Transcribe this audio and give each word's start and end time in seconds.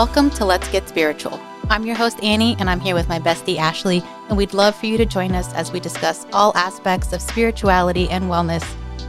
Welcome 0.00 0.30
to 0.30 0.46
Let's 0.46 0.66
Get 0.70 0.88
Spiritual. 0.88 1.38
I'm 1.68 1.84
your 1.84 1.94
host, 1.94 2.24
Annie, 2.24 2.56
and 2.58 2.70
I'm 2.70 2.80
here 2.80 2.94
with 2.94 3.06
my 3.06 3.18
bestie, 3.18 3.58
Ashley, 3.58 4.02
and 4.30 4.38
we'd 4.38 4.54
love 4.54 4.74
for 4.74 4.86
you 4.86 4.96
to 4.96 5.04
join 5.04 5.34
us 5.34 5.52
as 5.52 5.72
we 5.72 5.78
discuss 5.78 6.24
all 6.32 6.56
aspects 6.56 7.12
of 7.12 7.20
spirituality 7.20 8.08
and 8.08 8.24
wellness. 8.24 8.64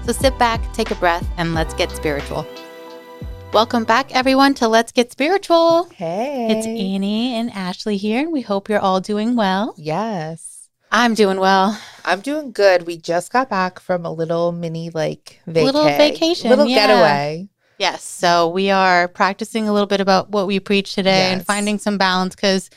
So 0.05 0.11
sit 0.11 0.37
back, 0.37 0.61
take 0.73 0.91
a 0.91 0.95
breath, 0.95 1.25
and 1.37 1.53
let's 1.53 1.73
get 1.75 1.91
spiritual. 1.91 2.45
Welcome 3.53 3.85
back, 3.85 4.13
everyone, 4.13 4.53
to 4.55 4.67
Let's 4.67 4.91
Get 4.91 5.13
Spiritual. 5.13 5.85
Hey. 5.95 6.47
It's 6.49 6.67
Annie 6.67 7.35
and 7.35 7.51
Ashley 7.51 7.95
here, 7.95 8.19
and 8.19 8.33
we 8.33 8.41
hope 8.41 8.67
you're 8.67 8.77
all 8.77 8.99
doing 8.99 9.37
well. 9.37 9.73
Yes. 9.77 10.67
I'm 10.91 11.13
doing 11.13 11.39
well. 11.39 11.79
I'm 12.03 12.19
doing 12.19 12.51
good. 12.51 12.85
We 12.85 12.97
just 12.97 13.31
got 13.31 13.49
back 13.49 13.79
from 13.79 14.05
a 14.05 14.11
little 14.11 14.51
mini 14.51 14.89
like 14.89 15.39
vacay. 15.47 15.63
Little 15.63 15.85
vacation, 15.85 16.49
Little 16.49 16.67
yeah. 16.67 16.87
getaway. 16.87 17.49
Yes. 17.81 18.03
So 18.03 18.47
we 18.49 18.69
are 18.69 19.07
practicing 19.07 19.67
a 19.67 19.73
little 19.73 19.87
bit 19.87 19.99
about 20.01 20.29
what 20.29 20.45
we 20.47 20.59
preach 20.59 20.93
today 20.93 21.33
and 21.33 21.43
finding 21.45 21.79
some 21.79 21.97
balance 21.97 22.35
because 22.35 22.69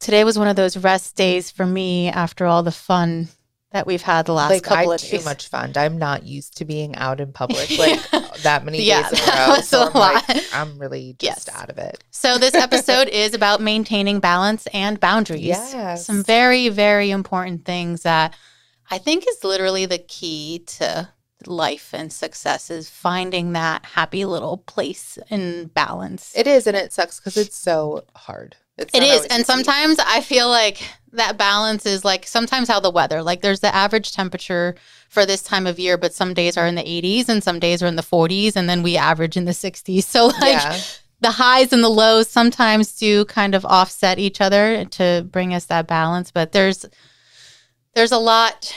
today 0.00 0.24
was 0.24 0.38
one 0.38 0.48
of 0.48 0.56
those 0.56 0.76
rest 0.76 1.14
days 1.16 1.50
for 1.50 1.64
me 1.64 2.08
after 2.08 2.46
all 2.46 2.62
the 2.64 2.72
fun 2.72 3.28
that 3.70 3.86
we've 3.86 4.02
had 4.02 4.26
the 4.26 4.32
last 4.32 4.50
like 4.50 4.64
couple 4.64 4.90
had 4.90 5.00
of 5.00 5.06
too 5.06 5.18
days. 5.18 5.24
much 5.24 5.46
fun. 5.46 5.72
I'm 5.76 5.96
not 5.98 6.24
used 6.24 6.56
to 6.56 6.64
being 6.64 6.96
out 6.96 7.20
in 7.20 7.32
public 7.32 7.70
like 7.78 8.00
that 8.42 8.64
many 8.64 8.82
Yeah, 8.82 9.08
days 9.08 9.22
in 9.22 9.28
a 9.28 9.32
row. 9.32 9.48
was 9.50 9.68
so 9.68 9.82
a 9.82 9.86
I'm 9.86 9.92
like. 9.94 10.24
I'm 10.52 10.78
really 10.80 11.14
just 11.20 11.46
Yes. 11.46 11.56
out 11.56 11.70
of 11.70 11.78
it. 11.78 12.02
So 12.10 12.36
this 12.36 12.54
episode 12.54 13.06
is 13.12 13.32
about 13.34 13.60
maintaining 13.60 14.18
balance 14.18 14.66
and 14.74 14.98
boundaries. 14.98 15.42
Yes. 15.44 16.04
Some 16.04 16.24
very, 16.24 16.68
very 16.70 17.12
important 17.12 17.64
things 17.64 18.02
that 18.02 18.34
I 18.90 18.98
think 18.98 19.24
is 19.28 19.44
literally 19.44 19.86
the 19.86 19.98
key 19.98 20.64
to 20.78 21.08
life 21.46 21.90
and 21.92 22.12
success 22.12 22.70
is 22.70 22.90
finding 22.90 23.52
that 23.52 23.84
happy 23.84 24.24
little 24.24 24.58
place 24.58 25.18
in 25.28 25.66
balance. 25.68 26.32
It 26.36 26.46
is, 26.46 26.66
and 26.66 26.76
it 26.76 26.92
sucks 26.92 27.18
because 27.18 27.36
it's 27.36 27.56
so 27.56 28.04
hard. 28.14 28.56
It's 28.76 28.94
It 28.94 29.02
is. 29.02 29.22
And 29.22 29.40
easy. 29.40 29.44
sometimes 29.44 29.98
I 29.98 30.20
feel 30.20 30.48
like 30.48 30.82
that 31.12 31.36
balance 31.36 31.86
is 31.86 32.04
like 32.04 32.26
sometimes 32.26 32.68
how 32.68 32.80
the 32.80 32.90
weather, 32.90 33.22
like 33.22 33.42
there's 33.42 33.60
the 33.60 33.74
average 33.74 34.12
temperature 34.12 34.76
for 35.08 35.26
this 35.26 35.42
time 35.42 35.66
of 35.66 35.78
year, 35.78 35.98
but 35.98 36.14
some 36.14 36.34
days 36.34 36.56
are 36.56 36.66
in 36.66 36.76
the 36.76 36.82
80s 36.82 37.28
and 37.28 37.42
some 37.42 37.58
days 37.58 37.82
are 37.82 37.86
in 37.86 37.96
the 37.96 38.02
40s, 38.02 38.56
and 38.56 38.68
then 38.68 38.82
we 38.82 38.96
average 38.96 39.36
in 39.36 39.44
the 39.44 39.52
60s. 39.52 40.04
So, 40.10 40.26
like, 40.26 40.54
yeah, 40.54 40.80
the 41.20 41.30
highs 41.30 41.72
and 41.72 41.84
the 41.84 41.88
lows 41.88 42.28
sometimes 42.28 42.96
do 42.96 43.24
kind 43.26 43.54
of 43.54 43.64
offset 43.64 44.18
each 44.18 44.40
other 44.40 44.84
to 44.86 45.26
bring 45.30 45.54
us 45.54 45.66
that 45.66 45.86
balance, 45.86 46.30
but 46.30 46.52
there's 46.52 46.86
there's 47.94 48.12
a 48.12 48.18
lot 48.18 48.74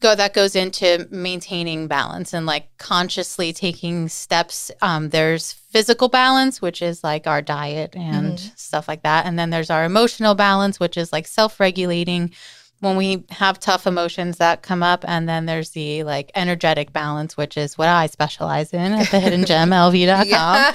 go 0.00 0.14
that 0.14 0.32
goes 0.34 0.56
into 0.56 1.06
maintaining 1.10 1.86
balance 1.86 2.32
and 2.32 2.46
like 2.46 2.68
consciously 2.78 3.52
taking 3.52 4.08
steps. 4.08 4.70
Um, 4.80 5.10
there's 5.10 5.52
physical 5.52 6.08
balance, 6.08 6.62
which 6.62 6.80
is 6.82 7.04
like 7.04 7.26
our 7.26 7.42
diet 7.42 7.94
and 7.94 8.38
Mhm. 8.38 8.58
stuff 8.58 8.88
like 8.88 9.02
that, 9.02 9.26
and 9.26 9.38
then 9.38 9.50
there's 9.50 9.70
our 9.70 9.84
emotional 9.84 10.34
balance, 10.34 10.80
which 10.80 10.96
is 10.96 11.12
like 11.12 11.26
self-regulating 11.26 12.32
when 12.80 12.96
we 12.96 13.24
have 13.28 13.60
tough 13.60 13.86
emotions 13.86 14.38
that 14.38 14.62
come 14.62 14.82
up, 14.82 15.04
and 15.06 15.28
then 15.28 15.44
there's 15.44 15.70
the 15.70 16.02
like 16.02 16.30
energetic 16.34 16.94
balance, 16.94 17.36
which 17.36 17.58
is 17.58 17.76
what 17.76 17.88
I 17.88 18.06
specialize 18.06 18.72
in 18.72 18.94
at 18.94 19.10
the 19.10 19.20
Hidden 19.20 19.44
Gem 19.44 19.68
LV.com. 19.72 20.26
yeah, 20.26 20.72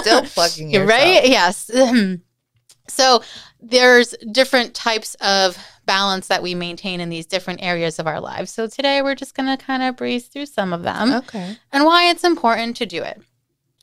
still 0.00 0.22
plugging 0.22 0.70
yourself. 0.72 0.88
right? 0.88 1.28
Yes. 1.28 1.68
so 2.88 3.22
there's 3.60 4.14
different 4.30 4.72
types 4.74 5.14
of 5.16 5.58
balance 5.88 6.28
that 6.28 6.42
we 6.42 6.54
maintain 6.54 7.00
in 7.00 7.08
these 7.08 7.26
different 7.26 7.60
areas 7.62 7.98
of 7.98 8.06
our 8.06 8.20
lives. 8.20 8.52
So 8.52 8.68
today 8.68 9.02
we're 9.02 9.16
just 9.16 9.34
going 9.34 9.48
to 9.48 9.62
kind 9.62 9.82
of 9.82 9.96
breeze 9.96 10.28
through 10.28 10.46
some 10.46 10.72
of 10.72 10.82
them 10.84 11.12
Okay. 11.12 11.56
and 11.72 11.84
why 11.84 12.10
it's 12.10 12.22
important 12.22 12.76
to 12.76 12.86
do 12.86 13.02
it. 13.02 13.20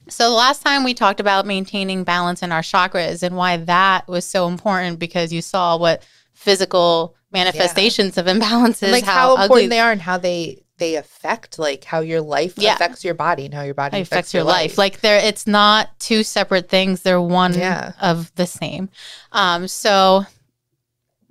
So 0.07 0.29
the 0.29 0.35
last 0.35 0.61
time 0.61 0.83
we 0.83 0.93
talked 0.93 1.19
about 1.19 1.45
maintaining 1.47 2.03
balance 2.03 2.43
in 2.43 2.51
our 2.51 2.61
chakras 2.61 3.23
and 3.23 3.35
why 3.35 3.57
that 3.57 4.07
was 4.07 4.23
so 4.23 4.47
important 4.47 4.99
because 4.99 5.33
you 5.33 5.41
saw 5.41 5.77
what 5.77 6.05
physical 6.33 7.15
manifestations 7.31 8.17
of 8.17 8.27
imbalances 8.27 8.91
like 8.91 9.03
how, 9.03 9.35
how, 9.35 9.43
important 9.43 9.71
they 9.71 9.79
are 9.79 9.91
and 9.91 10.01
how 10.01 10.17
they 10.17 10.61
they 10.77 10.95
affect 10.95 11.57
like 11.57 11.83
how 11.85 12.01
your 12.01 12.21
life 12.21 12.53
Yeah. 12.57 12.75
affects 12.75 13.03
your 13.03 13.13
body 13.13 13.45
and 13.45 13.53
how 13.53 13.63
your 13.63 13.73
body 13.73 13.97
it 13.97 14.01
affects 14.01 14.33
your 14.33 14.43
life. 14.43 14.77
Like 14.77 14.99
they're 15.01 15.19
it's 15.25 15.47
not 15.47 15.97
two 15.99 16.21
separate 16.23 16.69
things. 16.69 17.01
They're 17.01 17.21
one 17.21 17.53
Yeah. 17.57 17.93
of 18.01 18.33
the 18.35 18.45
same. 18.45 18.89
Um, 19.31 19.67
so 19.67 20.25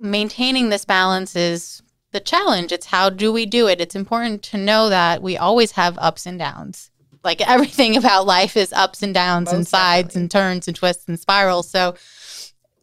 maintaining 0.05 0.69
this 0.69 0.85
balance 0.85 1.35
is 1.35 1.81
the 2.11 2.19
challenge. 2.19 2.71
It's 2.71 2.85
how 2.85 3.09
do 3.09 3.33
we 3.33 3.45
do 3.45 3.67
it? 3.67 3.81
It's 3.81 3.95
important 3.95 4.41
to 4.43 4.57
know 4.57 4.89
that 4.89 5.21
we 5.21 5.37
always 5.37 5.71
have 5.71 5.97
ups 5.97 6.25
and 6.25 6.39
downs. 6.39 6.91
Like 7.23 7.41
everything 7.47 7.97
about 7.97 8.25
life 8.25 8.55
is 8.55 8.71
ups 8.71 9.03
and 9.03 9.13
downs 9.13 9.51
and 9.51 9.67
sides 9.67 10.09
definitely. 10.09 10.21
and 10.21 10.31
turns 10.31 10.67
and 10.67 10.75
twists 10.75 11.07
and 11.07 11.19
spirals. 11.19 11.69
So 11.69 11.95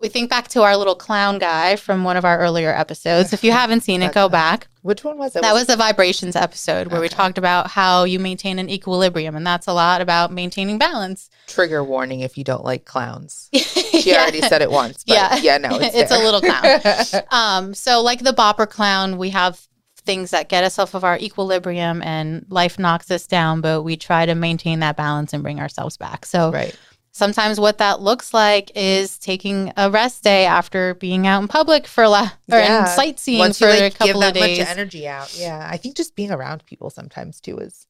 we 0.02 0.08
think 0.08 0.28
back 0.28 0.48
to 0.48 0.62
our 0.62 0.76
little 0.76 0.96
clown 0.96 1.38
guy 1.38 1.76
from 1.76 2.02
one 2.04 2.16
of 2.16 2.24
our 2.24 2.38
earlier 2.40 2.70
episodes. 2.74 3.32
If 3.32 3.44
you 3.44 3.52
haven't 3.62 3.82
seen 3.82 4.02
it, 4.02 4.12
go 4.12 4.28
back. 4.28 4.66
which 4.82 5.04
one 5.04 5.16
was 5.16 5.36
it? 5.36 5.42
That 5.42 5.54
was 5.54 5.68
the 5.68 5.76
vibrations 5.76 6.34
episode 6.34 6.88
where 6.88 7.00
we 7.00 7.08
talked 7.08 7.38
about 7.38 7.68
how 7.68 8.02
you 8.04 8.18
maintain 8.18 8.58
an 8.58 8.68
equilibrium, 8.68 9.36
and 9.36 9.46
that's 9.46 9.68
a 9.68 9.72
lot 9.72 10.00
about 10.00 10.32
maintaining 10.32 10.76
balance. 10.76 11.30
trigger 11.46 11.84
warning 11.84 12.20
if 12.20 12.36
you 12.36 12.42
don't 12.44 12.64
like 12.64 12.84
clowns. 12.84 13.48
She 14.02 14.12
already 14.16 14.40
said 14.40 14.62
it 14.62 14.70
once. 14.70 15.04
But 15.04 15.14
Yeah. 15.14 15.36
yeah, 15.36 15.58
no, 15.58 15.68
it's, 15.80 15.94
It's 15.94 16.10
a 16.10 16.18
little 16.18 16.40
clown. 16.40 17.22
Um, 17.30 17.72
so 17.74 18.02
like 18.02 18.18
the 18.20 18.32
bopper 18.32 18.68
clown, 18.68 19.16
we 19.18 19.30
have 19.30 19.60
things 20.04 20.32
that 20.32 20.48
get 20.48 20.64
us 20.64 20.78
off 20.80 20.94
of 20.94 21.04
our 21.04 21.16
equilibrium, 21.18 22.02
and 22.02 22.44
life 22.48 22.80
knocks 22.80 23.08
us 23.12 23.28
down, 23.28 23.60
but 23.60 23.82
we 23.82 23.96
try 23.96 24.26
to 24.26 24.34
maintain 24.34 24.80
that 24.80 24.96
balance 24.96 25.32
and 25.32 25.42
bring 25.44 25.60
ourselves 25.60 25.96
back. 25.96 26.26
So 26.26 26.50
right. 26.50 26.74
Sometimes 27.12 27.60
what 27.60 27.78
that 27.78 28.00
looks 28.00 28.32
like 28.34 28.72
is 28.74 29.18
taking 29.18 29.72
a 29.76 29.90
rest 29.90 30.24
day 30.24 30.44
after 30.46 30.94
being 30.94 31.26
out 31.26 31.42
in 31.42 31.48
public 31.48 31.86
for 31.86 32.04
a 32.04 32.08
la- 32.08 32.30
or 32.50 32.58
in 32.58 32.64
Yeah. 32.64 32.84
sightseeing 32.86 33.38
Once 33.38 33.58
for 33.58 33.66
you 33.66 33.70
like 33.80 33.80
a 33.80 33.88
give 33.90 33.98
couple 33.98 34.20
that 34.22 34.28
of 34.28 34.34
days. 34.34 34.58
much 34.58 34.68
energy 34.68 35.06
out, 35.06 35.34
yeah, 35.36 35.68
I 35.70 35.76
think 35.76 35.94
just 35.96 36.16
being 36.16 36.30
around 36.30 36.64
people 36.66 36.90
sometimes 36.90 37.40
too 37.40 37.58
is 37.58 37.86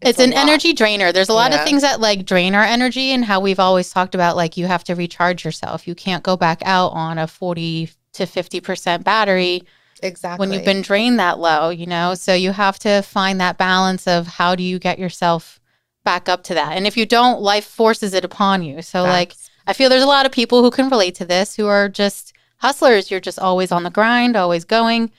it's, 0.00 0.18
a 0.18 0.22
an 0.24 0.30
lot. 0.30 0.48
energy 0.48 0.72
drainer. 0.72 1.12
There's 1.12 1.28
a 1.28 1.34
lot 1.34 1.52
of 1.52 1.62
things 1.64 1.82
that 1.82 2.00
like 2.00 2.24
drain 2.24 2.54
our 2.54 2.64
energy 2.64 3.10
and 3.12 3.22
how 3.24 3.40
we've 3.40 3.60
always 3.60 3.90
talked 3.90 4.14
about 4.14 4.34
like 4.34 4.56
you 4.56 4.66
have 4.66 4.82
to 4.84 4.94
recharge 4.94 5.44
yourself. 5.44 5.86
You 5.86 5.94
can't 5.94 6.22
go 6.22 6.36
back 6.38 6.62
out 6.64 6.88
on 6.92 7.18
a 7.18 7.26
40 7.26 7.90
to 8.14 8.24
50% 8.24 9.04
battery 9.04 9.62
exactly 10.02 10.42
when 10.46 10.54
you've 10.54 10.64
been 10.64 10.80
drained 10.80 11.18
that 11.20 11.38
low, 11.38 11.68
you 11.68 11.84
know? 11.86 12.14
So 12.14 12.32
you 12.32 12.52
have 12.52 12.78
to 12.78 13.02
find 13.02 13.38
that 13.42 13.58
balance 13.58 14.06
of 14.06 14.26
how 14.26 14.54
do 14.54 14.62
you 14.62 14.78
get 14.78 14.98
yourself 14.98 15.59
back 16.04 16.28
up 16.28 16.42
to 16.44 16.54
that. 16.54 16.76
And 16.76 16.86
if 16.86 16.96
you 16.96 17.06
don't, 17.06 17.40
life 17.40 17.64
forces 17.64 18.14
it 18.14 18.24
upon 18.24 18.62
you. 18.62 18.82
So 18.82 19.02
like 19.02 19.34
I 19.66 19.72
feel 19.72 19.88
there's 19.88 20.02
a 20.02 20.06
lot 20.06 20.26
of 20.26 20.32
people 20.32 20.62
who 20.62 20.70
can 20.70 20.88
relate 20.88 21.14
to 21.16 21.24
this 21.24 21.54
who 21.56 21.66
are 21.66 21.88
just 21.88 22.32
hustlers. 22.58 23.10
You're 23.10 23.20
just 23.20 23.38
always 23.38 23.70
on 23.72 23.82
the 23.82 23.90
grind, 23.90 24.36
always 24.36 24.64
going. 24.64 25.10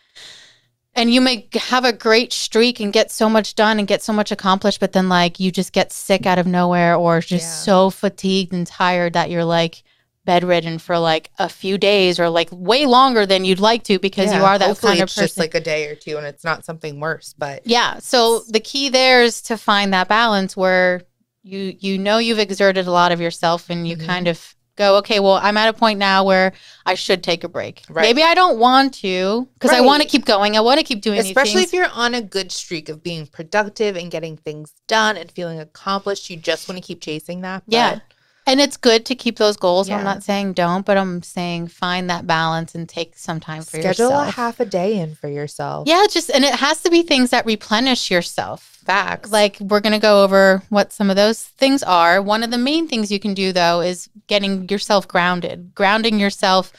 And 0.93 1.13
you 1.13 1.21
may 1.21 1.47
have 1.53 1.85
a 1.85 1.93
great 1.93 2.33
streak 2.33 2.81
and 2.81 2.91
get 2.91 3.11
so 3.11 3.29
much 3.29 3.55
done 3.55 3.79
and 3.79 3.87
get 3.87 4.01
so 4.03 4.11
much 4.11 4.29
accomplished, 4.31 4.81
but 4.81 4.91
then 4.91 5.07
like 5.07 5.39
you 5.39 5.49
just 5.49 5.71
get 5.71 5.93
sick 5.93 6.25
out 6.25 6.37
of 6.37 6.45
nowhere 6.47 6.95
or 6.95 7.21
just 7.21 7.45
Yeah. 7.45 7.63
so 7.63 7.89
fatigued 7.89 8.51
and 8.51 8.67
tired 8.67 9.13
that 9.13 9.29
you're 9.29 9.45
like 9.45 9.83
bedridden 10.25 10.77
for 10.77 10.99
like 10.99 11.31
a 11.39 11.49
few 11.49 11.77
days 11.77 12.19
or 12.19 12.29
like 12.29 12.49
way 12.51 12.85
longer 12.85 13.25
than 13.25 13.43
you'd 13.43 13.59
like 13.59 13.83
to 13.83 13.97
because 13.99 14.31
you 14.33 14.39
are 14.43 14.57
that 14.59 14.77
kind 14.79 14.99
of 14.99 15.07
person. 15.09 15.23
just 15.23 15.37
like 15.37 15.55
a 15.55 15.59
day 15.59 15.87
or 15.89 15.95
two 15.95 16.17
and 16.17 16.25
it's 16.27 16.43
not 16.43 16.63
something 16.63 16.99
worse 16.99 17.33
but 17.37 17.65
Yeah. 17.65 17.97
So 17.99 18.39
the 18.47 18.59
key 18.59 18.89
there 18.89 19.23
is 19.23 19.41
to 19.43 19.57
find 19.57 19.93
that 19.93 20.07
balance 20.07 20.55
where 20.55 21.01
you 21.43 21.75
you 21.79 21.97
know 21.97 22.19
you've 22.19 22.37
exerted 22.39 22.85
a 22.85 22.91
lot 22.91 23.11
of 23.11 23.19
yourself 23.19 23.69
and 23.71 23.87
you 23.87 23.97
Mhm. 23.97 24.05
kind 24.05 24.27
of 24.27 24.55
go, 24.77 24.95
okay, 24.97 25.19
well, 25.19 25.33
I'm 25.41 25.57
at 25.57 25.67
a 25.69 25.73
point 25.73 25.99
now 25.99 26.23
where 26.23 26.53
I 26.85 26.93
should 26.95 27.23
take 27.23 27.43
a 27.43 27.49
break. 27.49 27.83
Right. 27.89 28.03
Maybe 28.03 28.23
I 28.23 28.33
don't 28.35 28.57
want 28.57 28.93
to 28.95 29.47
because 29.55 29.71
I 29.71 29.81
want 29.81 30.01
to 30.01 30.07
keep 30.07 30.23
going. 30.25 30.55
I 30.55 30.61
want 30.61 30.79
to 30.79 30.83
keep 30.85 31.01
doing 31.01 31.19
especially 31.19 31.63
if 31.63 31.73
you're 31.73 31.89
on 31.89 32.13
a 32.13 32.21
good 32.21 32.51
streak 32.51 32.89
of 32.89 33.01
being 33.03 33.25
productive 33.27 33.95
and 33.97 34.09
getting 34.11 34.37
things 34.37 34.73
done 34.87 35.17
and 35.17 35.29
feeling 35.31 35.59
accomplished 35.59 36.29
you 36.29 36.37
just 36.37 36.69
want 36.69 36.77
to 36.79 36.85
keep 36.87 37.01
chasing 37.01 37.41
that 37.41 37.63
but 37.67 37.73
Yeah. 37.73 37.99
And 38.51 38.59
it's 38.59 38.75
good 38.75 39.05
to 39.05 39.15
keep 39.15 39.37
those 39.37 39.55
goals. 39.55 39.89
I'm 39.89 40.03
not 40.03 40.23
saying 40.23 40.53
don't, 40.53 40.85
but 40.85 40.97
I'm 40.97 41.23
saying 41.23 41.67
find 41.67 42.09
that 42.09 42.27
balance 42.27 42.75
and 42.75 42.87
take 42.87 43.17
some 43.17 43.39
time 43.39 43.61
for 43.61 43.77
schedule 43.77 43.87
yourself. 43.87 44.11
Schedule 44.11 44.29
a 44.29 44.31
half 44.31 44.59
a 44.59 44.65
day 44.65 44.99
in 44.99 45.15
for 45.15 45.29
yourself 45.29 45.87
yeah, 45.87 46.05
just 46.09 46.29
and 46.29 46.43
it 46.43 46.55
has 46.55 46.81
to 46.83 46.89
be 46.89 47.03
things 47.03 47.29
that 47.31 47.45
replenish 47.45 48.11
yourself. 48.11 48.79
facts 48.85 49.31
Like 49.31 49.57
we're 49.59 49.79
going 49.79 49.93
to 49.93 49.99
go 49.99 50.23
over 50.23 50.63
what 50.69 50.91
some 50.91 51.09
of 51.09 51.15
those 51.15 51.43
things 51.43 51.83
are. 51.83 52.21
One 52.21 52.43
of 52.43 52.51
the 52.51 52.57
main 52.57 52.87
things 52.87 53.11
you 53.11 53.19
can 53.19 53.33
do 53.33 53.53
though 53.53 53.81
is 53.81 54.09
getting 54.27 54.67
yourself 54.69 55.07
grounded. 55.07 55.73
Grounding 55.75 56.19
yourself 56.19 56.73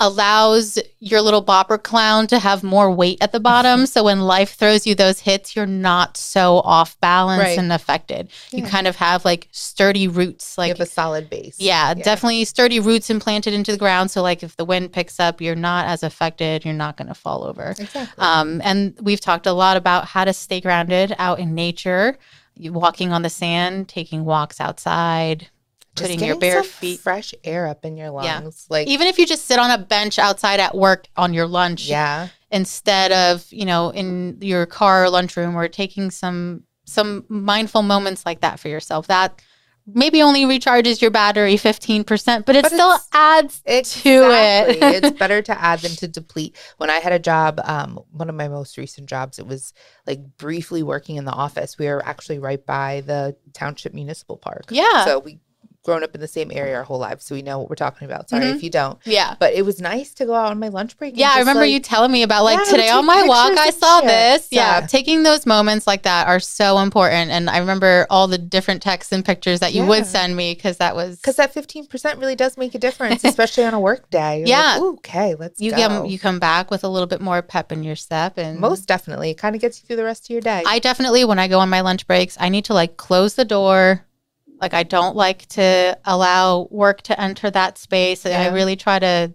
allows 0.00 0.78
your 0.98 1.20
little 1.20 1.44
bopper 1.44 1.80
clown 1.82 2.26
to 2.26 2.38
have 2.38 2.62
more 2.62 2.90
weight 2.90 3.18
at 3.20 3.32
the 3.32 3.40
bottom. 3.50 3.86
so 3.86 4.04
when 4.04 4.20
life 4.20 4.54
throws 4.54 4.86
you 4.86 4.94
those 4.94 5.20
hits, 5.20 5.54
you're 5.54 5.66
not 5.66 6.16
so 6.16 6.58
off 6.60 6.98
balance 7.00 7.40
Right. 7.42 7.58
and 7.58 7.72
affected. 7.72 8.28
You 8.50 8.62
kind 8.64 8.86
of 8.86 8.96
have 8.96 9.24
like 9.24 9.48
sturdy 9.52 10.08
roots, 10.08 10.56
you 10.56 10.62
like 10.62 10.68
have 10.70 10.80
a 10.80 10.86
solid 10.86 11.30
base 11.30 11.56
yeah, 11.58 11.94
definitely 11.94 12.44
sturdy 12.44 12.80
roots 12.80 13.08
implanted 13.10 13.52
into 13.54 13.72
the 13.72 13.78
ground. 13.78 14.10
So 14.10 14.22
like 14.22 14.42
if 14.42 14.56
the 14.56 14.64
wind 14.64 14.92
picks 14.92 15.20
up, 15.20 15.40
you're 15.40 15.54
not 15.54 15.86
as 15.86 16.02
affected. 16.02 16.64
You're 16.64 16.74
not 16.74 16.96
going 16.96 17.08
to 17.08 17.14
fall 17.14 17.44
over. 17.44 17.74
exactly 17.78 18.14
Um, 18.18 18.60
and 18.64 18.94
we've 19.00 19.20
talked 19.20 19.46
a 19.46 19.52
lot 19.52 19.76
about 19.76 20.06
how 20.06 20.24
to 20.24 20.32
stay 20.32 20.60
grounded 20.60 21.14
out 21.18 21.38
in 21.38 21.54
nature, 21.54 22.18
walking 22.58 23.12
on 23.12 23.22
the 23.22 23.30
sand, 23.30 23.88
taking 23.88 24.24
walks 24.24 24.60
outside, 24.60 25.48
putting 25.94 26.22
your 26.24 26.36
bare 26.36 26.62
feet. 26.62 27.00
fresh 27.00 27.34
air 27.44 27.66
up 27.66 27.84
in 27.84 27.96
your 27.96 28.06
Yeah. 28.22 28.40
lungs. 28.40 28.66
Like, 28.68 28.88
Even 28.88 29.06
if 29.06 29.18
you 29.18 29.26
just 29.26 29.46
sit 29.46 29.58
on 29.58 29.70
a 29.70 29.78
bench 29.78 30.18
outside 30.18 30.60
at 30.60 30.74
work 30.76 31.06
on 31.16 31.32
your 31.34 31.46
lunch 31.46 31.86
yeah, 31.86 32.28
instead 32.50 33.12
of, 33.12 33.44
you 33.52 33.64
know, 33.64 33.90
in 33.90 34.38
your 34.40 34.66
car 34.66 35.04
or 35.04 35.10
lunchroom 35.10 35.56
or 35.56 35.68
taking 35.68 36.10
some 36.10 36.64
some 36.86 37.24
mindful 37.28 37.80
moments 37.80 38.26
like 38.26 38.40
that 38.40 38.60
for 38.60 38.68
yourself. 38.68 39.06
That 39.06 39.40
maybe 39.86 40.22
only 40.22 40.44
recharges 40.44 41.00
your 41.00 41.10
battery 41.10 41.56
15%, 41.56 42.44
but 42.44 42.56
it 42.56 42.62
But 42.62 42.72
still 42.72 42.98
adds 43.12 43.62
Exactly. 43.64 44.12
to 44.12 44.30
it. 44.30 45.04
it's 45.04 45.18
better 45.18 45.40
to 45.42 45.58
add 45.58 45.80
than 45.80 45.92
to 45.96 46.08
deplete. 46.08 46.56
When 46.76 46.90
I 46.90 46.98
had 47.00 47.12
a 47.14 47.18
job, 47.18 47.58
um, 47.64 47.98
one 48.10 48.28
of 48.28 48.34
my 48.34 48.48
most 48.48 48.76
recent 48.76 49.08
jobs, 49.08 49.38
it 49.38 49.46
was 49.46 49.72
like 50.06 50.20
briefly 50.36 50.82
working 50.82 51.16
in 51.16 51.24
the 51.24 51.32
office. 51.32 51.78
We 51.78 51.86
were 51.86 52.04
actually 52.04 52.38
right 52.38 52.64
by 52.64 53.00
the 53.06 53.34
township 53.54 53.94
municipal 53.94 54.36
park. 54.36 54.64
Yeah. 54.70 55.04
So 55.06 55.18
we 55.20 55.40
grown 55.84 56.02
up 56.02 56.14
in 56.14 56.20
the 56.20 56.26
same 56.26 56.50
area 56.52 56.74
our 56.76 56.82
whole 56.82 56.98
lives, 56.98 57.24
so 57.26 57.34
we 57.34 57.42
know 57.42 57.58
what 57.58 57.68
we're 57.68 57.76
talking 57.76 58.06
about. 58.06 58.28
Sorry 58.30 58.46
Mhm. 58.46 58.56
if 58.56 58.62
you 58.62 58.70
don't. 58.70 58.98
yeah. 59.04 59.34
But 59.38 59.52
it 59.52 59.64
was 59.66 59.80
nice 59.80 60.12
to 60.14 60.24
go 60.24 60.34
out 60.34 60.50
on 60.50 60.58
my 60.58 60.68
lunch 60.68 60.96
break. 60.96 61.12
and 61.12 61.20
Yeah, 61.20 61.32
I 61.34 61.38
remember 61.40 61.60
like- 61.62 61.70
you 61.72 61.78
telling 61.80 62.10
me 62.10 62.22
about 62.22 62.42
like 62.44 62.58
Yeah, 62.58 62.72
today 62.72 62.88
on 62.90 63.04
my 63.04 63.22
walk, 63.24 63.52
I 63.58 63.70
saw 63.70 64.00
shit. 64.00 64.08
this. 64.08 64.48
Yeah. 64.50 64.80
Yeah. 64.80 64.86
taking 64.86 65.22
those 65.24 65.44
moments 65.46 65.86
like 65.86 66.02
that 66.04 66.26
are 66.26 66.40
so 66.40 66.78
important. 66.78 67.30
And 67.30 67.50
I 67.50 67.58
remember 67.58 68.06
all 68.08 68.26
the 68.28 68.38
different 68.38 68.82
texts 68.82 69.12
and 69.12 69.24
pictures 69.24 69.60
that 69.60 69.74
you 69.74 69.84
would 69.84 70.06
send 70.06 70.34
me 70.36 70.54
because 70.54 70.78
that 70.78 70.96
was 70.96 71.16
Because 71.16 71.36
that 71.36 71.52
fifteen 71.52 71.86
percent 71.86 72.18
really 72.18 72.34
does 72.36 72.56
make 72.56 72.74
a 72.74 72.78
difference, 72.78 73.22
especially 73.24 73.64
on 73.64 73.74
a 73.74 73.80
work 73.80 74.08
day. 74.10 74.38
You're 74.38 74.48
Yeah. 74.48 74.72
like, 74.72 74.80
"Ooh, 74.80 74.92
okay, 74.94 75.34
let's 75.38 75.60
you 75.60 75.70
go. 75.72 75.76
come 75.76 76.06
you 76.06 76.18
come 76.18 76.38
back 76.38 76.70
with 76.70 76.82
a 76.82 76.88
little 76.88 77.06
bit 77.06 77.20
more 77.20 77.42
pep 77.42 77.70
in 77.72 77.84
your 77.84 77.96
step 77.96 78.38
and 78.38 78.58
Most 78.58 78.86
definitely, 78.86 79.30
it 79.30 79.34
kind 79.38 79.54
of 79.54 79.60
gets 79.60 79.80
you 79.82 79.86
through 79.86 79.96
the 79.96 80.04
rest 80.04 80.24
of 80.24 80.30
your 80.30 80.40
day. 80.40 80.62
I 80.66 80.78
definitely, 80.78 81.24
when 81.26 81.38
I 81.38 81.46
go 81.48 81.58
on 81.60 81.68
my 81.68 81.82
lunch 81.82 82.06
breaks, 82.06 82.36
I 82.40 82.48
need 82.48 82.64
to 82.66 82.74
like 82.74 82.96
close 82.96 83.34
the 83.34 83.44
door. 83.44 84.06
Like, 84.60 84.74
I 84.74 84.82
don't 84.82 85.16
like 85.16 85.46
to 85.50 85.98
allow 86.04 86.68
work 86.70 87.02
to 87.02 87.20
enter 87.20 87.50
that 87.50 87.76
space. 87.78 88.24
I 88.24 88.48
really 88.48 88.76
try 88.76 88.98
to 88.98 89.34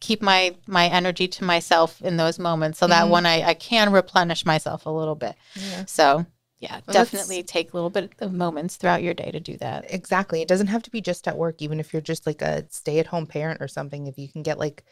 keep 0.00 0.22
my 0.22 0.54
my 0.66 0.86
energy 0.86 1.26
to 1.26 1.44
myself 1.44 2.00
in 2.02 2.16
those 2.16 2.38
moments 2.38 2.78
so 2.78 2.86
that 2.86 3.06
Mhm. 3.06 3.10
when 3.10 3.26
I, 3.26 3.42
I 3.42 3.54
can 3.54 3.92
replenish 3.92 4.46
myself 4.46 4.86
a 4.86 4.90
little 4.90 5.16
bit. 5.16 5.34
Yeah. 5.56 5.84
So, 5.86 6.24
yeah, 6.60 6.80
Well, 6.86 6.94
definitely 6.94 7.42
take 7.42 7.72
a 7.72 7.76
little 7.76 7.90
bit 7.90 8.12
of 8.20 8.32
moments 8.32 8.76
throughout 8.76 9.02
your 9.02 9.14
day 9.14 9.30
to 9.32 9.40
do 9.40 9.56
that. 9.58 9.92
Exactly. 9.92 10.40
It 10.40 10.48
doesn't 10.48 10.68
have 10.68 10.82
to 10.84 10.90
be 10.90 11.00
just 11.00 11.26
at 11.26 11.36
work, 11.36 11.60
even 11.62 11.80
if 11.80 11.92
you're 11.92 12.02
just 12.02 12.26
like 12.26 12.42
a 12.42 12.64
stay 12.70 12.98
at 13.00 13.08
home 13.08 13.26
parent 13.26 13.60
or 13.60 13.68
something. 13.68 14.06
If 14.06 14.18
you 14.18 14.28
can 14.28 14.42
get 14.44 14.58
like 14.58 14.84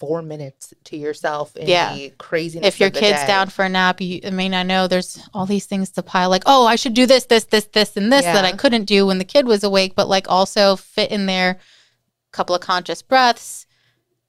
four 0.00 0.22
minutes 0.22 0.72
to 0.84 0.96
yourself 0.96 1.54
in 1.56 1.68
Yeah. 1.68 1.94
the 1.94 2.10
craziness. 2.18 2.66
If 2.66 2.80
your 2.80 2.90
kid's 2.90 3.20
day. 3.20 3.26
down 3.26 3.50
for 3.50 3.64
a 3.64 3.68
nap, 3.68 4.00
you, 4.00 4.20
I 4.24 4.30
mean, 4.30 4.54
I 4.54 4.62
know 4.62 4.88
there's 4.88 5.20
all 5.34 5.44
these 5.46 5.66
things 5.66 5.90
to 5.90 6.02
pile, 6.02 6.30
like, 6.30 6.42
oh, 6.46 6.66
I 6.66 6.74
should 6.76 6.94
do 6.94 7.04
this, 7.06 7.26
this, 7.26 7.44
this, 7.44 7.66
this, 7.66 7.96
and 7.98 8.10
this 8.10 8.24
that 8.24 8.44
I 8.46 8.52
couldn't 8.52 8.84
do 8.86 9.06
when 9.06 9.18
the 9.18 9.24
kid 9.24 9.46
was 9.46 9.62
awake, 9.62 9.94
but 9.94 10.08
like 10.08 10.26
also 10.28 10.74
fit 10.76 11.10
in 11.12 11.26
there 11.26 11.50
a 11.52 12.36
couple 12.36 12.54
of 12.54 12.62
conscious 12.62 13.02
breaths, 13.02 13.66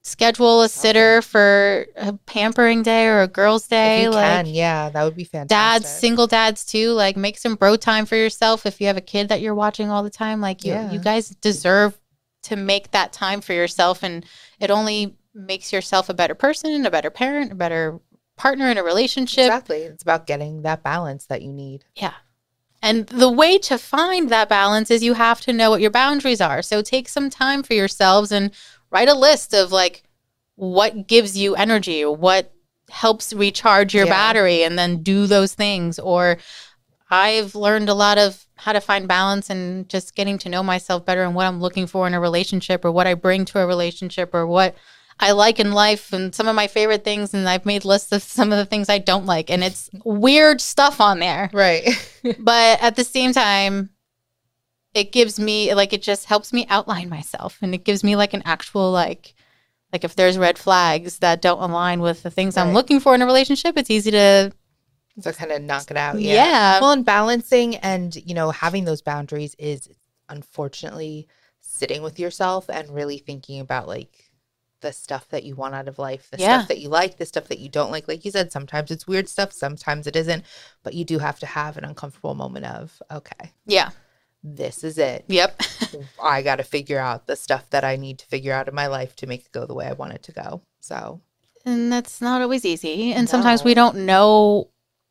schedule 0.04 0.62
a 0.64 0.68
sitter 0.70 1.22
for 1.22 1.86
a 1.96 2.14
pampering 2.26 2.82
day 2.84 3.06
or 3.08 3.22
a 3.22 3.28
girl's 3.28 3.68
day. 3.68 4.04
you 4.04 4.10
like 4.10 4.46
can, 4.46 4.46
yeah, 4.48 4.90
that 4.90 5.04
would 5.04 5.16
be 5.16 5.24
fantastic. 5.24 5.84
dads, 5.86 6.00
single 6.00 6.28
dads 6.28 6.66
too, 6.66 6.92
like 6.92 7.16
make 7.16 7.38
some 7.38 7.56
bro 7.56 7.76
time 7.78 8.06
for 8.06 8.16
yourself 8.16 8.66
if 8.66 8.82
you 8.82 8.88
have 8.88 8.98
a 8.98 9.02
kid 9.02 9.30
that 9.30 9.42
you're 9.42 9.56
watching 9.56 9.90
all 9.90 10.04
the 10.04 10.10
time. 10.10 10.42
Like 10.42 10.66
you, 10.66 10.74
Yeah. 10.74 10.92
you 10.92 11.00
guys 11.00 11.30
deserve 11.30 11.98
to 12.44 12.56
make 12.56 12.90
that 12.92 13.14
time 13.14 13.40
for 13.40 13.54
yourself 13.54 14.02
and 14.04 14.26
it 14.60 14.72
only 14.72 15.16
makes 15.34 15.72
yourself 15.72 16.10
a 16.10 16.14
better 16.14 16.36
person, 16.36 16.86
a 16.86 16.92
better 16.92 17.10
parent, 17.10 17.52
a 17.52 17.56
better 17.56 18.00
partner 18.38 18.70
in 18.70 18.78
a 18.78 18.84
relationship. 18.84 19.46
Exactly. 19.46 19.84
It's 19.84 20.04
about 20.04 20.28
getting 20.28 20.64
that 20.64 20.84
balance 20.84 21.26
that 21.28 21.42
you 21.42 21.54
need. 21.54 21.86
Yeah. 21.96 22.14
And 22.82 23.06
the 23.08 23.30
way 23.30 23.58
to 23.60 23.78
find 23.78 24.30
that 24.30 24.50
balance 24.50 24.90
is 24.90 25.04
you 25.04 25.14
have 25.14 25.42
to 25.42 25.54
know 25.54 25.70
what 25.70 25.82
your 25.82 25.92
boundaries 25.92 26.42
are. 26.42 26.62
So 26.62 26.82
take 26.82 27.08
some 27.08 27.30
time 27.30 27.62
for 27.62 27.74
yourselves 27.76 28.32
and 28.32 28.52
write 28.90 29.08
a 29.08 29.14
list 29.14 29.54
of 29.54 29.72
like 29.72 30.04
what 30.56 31.08
gives 31.08 31.38
you 31.38 31.56
energy 31.56 32.04
what 32.06 32.54
helps 32.90 33.32
recharge 33.32 33.94
your 33.94 34.06
Yeah. 34.06 34.12
battery 34.12 34.64
and 34.64 34.78
then 34.78 35.02
do 35.02 35.26
those 35.28 35.54
things. 35.54 35.98
Or 35.98 36.38
I've 37.10 37.56
learned 37.56 37.90
a 37.90 37.94
lot 37.94 38.18
of 38.18 38.46
how 38.56 38.74
to 38.74 38.82
find 38.82 39.08
balance 39.08 39.50
and 39.50 39.88
just 39.88 40.16
getting 40.16 40.38
to 40.40 40.50
know 40.50 40.62
myself 40.64 41.06
better 41.06 41.24
and 41.24 41.34
what 41.36 41.46
I'm 41.46 41.62
looking 41.62 41.88
for 41.88 42.06
in 42.08 42.14
a 42.14 42.20
relationship 42.20 42.84
or 42.84 42.92
what 42.92 43.08
I 43.08 43.14
bring 43.14 43.46
to 43.46 43.60
a 43.60 43.68
relationship 43.68 44.34
or 44.34 44.46
what 44.46 44.76
I 45.22 45.32
like 45.32 45.60
in 45.60 45.72
life 45.72 46.12
and 46.12 46.34
some 46.34 46.48
of 46.48 46.56
my 46.56 46.68
favorite 46.68 47.04
things. 47.04 47.34
And 47.34 47.48
I've 47.48 47.66
made 47.66 47.86
lists 47.86 48.12
of 48.12 48.24
some 48.24 48.52
of 48.52 48.58
the 48.58 48.66
things 48.66 48.90
I 48.90 48.98
don't 48.98 49.26
like. 49.26 49.50
And 49.50 49.64
it's 49.64 49.90
weird 50.04 50.60
stuff 50.60 51.00
on 51.00 51.20
there 51.20 51.50
Right. 51.54 51.88
but 52.40 52.82
at 52.82 52.96
the 52.96 53.04
same 53.04 53.34
time 53.34 53.92
it 54.94 55.14
gives 55.14 55.40
me 55.40 55.74
like 55.74 55.94
it 55.94 56.02
just 56.02 56.26
helps 56.26 56.52
me 56.52 56.66
outline 56.70 57.08
myself 57.08 57.58
and 57.62 57.74
it 57.74 57.86
gives 57.86 58.04
me 58.04 58.18
like 58.18 58.34
an 58.34 58.42
actual 58.44 58.92
like 58.92 59.34
like 59.94 60.04
if 60.04 60.16
there's 60.18 60.38
red 60.38 60.58
flags 60.58 61.20
that 61.20 61.42
don't 61.42 61.62
align 61.62 62.02
with 62.02 62.24
the 62.24 62.30
things 62.30 62.58
i'm 62.58 62.74
looking 62.74 63.00
for 63.00 63.16
in 63.16 63.22
a 63.22 63.26
relationship 63.26 63.78
it's 63.78 63.90
easy 63.90 64.12
to 64.12 64.52
so 65.20 65.32
kind 65.32 65.52
of 65.52 65.62
knock 65.62 65.92
it 65.92 65.98
out. 65.98 66.20
yeah, 66.20 66.34
Yeah. 66.34 66.80
Well, 66.80 66.92
and 66.92 67.06
balancing 67.06 67.76
and, 67.78 68.16
you 68.16 68.34
know, 68.34 68.52
having 68.52 68.86
those 68.86 69.02
boundaries 69.02 69.56
is 69.60 69.90
unfortunately 70.30 71.28
sitting 71.60 72.02
with 72.02 72.20
yourself 72.20 72.70
and 72.70 72.90
really 72.90 73.18
thinking 73.18 73.60
about 73.60 73.88
like 73.88 74.31
the 74.82 74.92
stuff 74.92 75.28
that 75.30 75.44
you 75.44 75.56
want 75.56 75.74
out 75.76 75.88
of 75.88 75.98
life, 76.00 76.30
the 76.30 76.38
Yeah. 76.38 76.58
stuff 76.58 76.68
that 76.68 76.80
you 76.80 76.90
like, 76.90 77.18
the 77.18 77.26
stuff 77.26 77.48
that 77.48 77.60
you 77.60 77.70
don't 77.70 77.92
like. 77.92 78.08
Like 78.08 78.26
you 78.26 78.32
said, 78.32 78.52
sometimes 78.52 78.92
it's 78.92 79.08
weird 79.08 79.30
stuff, 79.30 79.52
sometimes 79.54 80.08
it 80.08 80.16
isn't, 80.16 80.44
but 80.84 80.94
you 80.94 81.06
do 81.06 81.20
have 81.20 81.40
to 81.40 81.46
have 81.46 81.78
an 81.78 81.86
uncomfortable 81.86 82.36
moment 82.36 82.66
of, 82.66 83.02
okay, 83.12 83.54
yeah 83.66 83.92
this 84.44 84.84
is 84.84 84.98
it. 84.98 85.24
yep 85.28 85.62
I 86.22 86.42
got 86.42 86.56
to 86.56 86.64
figure 86.64 86.98
out 86.98 87.28
the 87.28 87.36
stuff 87.36 87.70
that 87.70 87.84
I 87.84 87.96
need 87.96 88.18
to 88.20 88.26
figure 88.26 88.54
out 88.54 88.68
in 88.68 88.74
my 88.74 88.88
life 88.88 89.16
to 89.18 89.28
make 89.28 89.42
it 89.42 89.52
go 89.52 89.66
the 89.68 89.76
way 89.76 89.86
I 89.86 89.94
want 89.94 90.14
it 90.14 90.24
to 90.24 90.32
go. 90.32 90.62
So, 90.80 91.22
and 91.64 91.92
that's 91.94 92.22
not 92.22 92.42
always 92.42 92.66
easy 92.66 93.14
and 93.14 93.30
sometimes 93.30 93.64
we 93.64 93.76
don't 93.76 93.98
know 93.98 94.70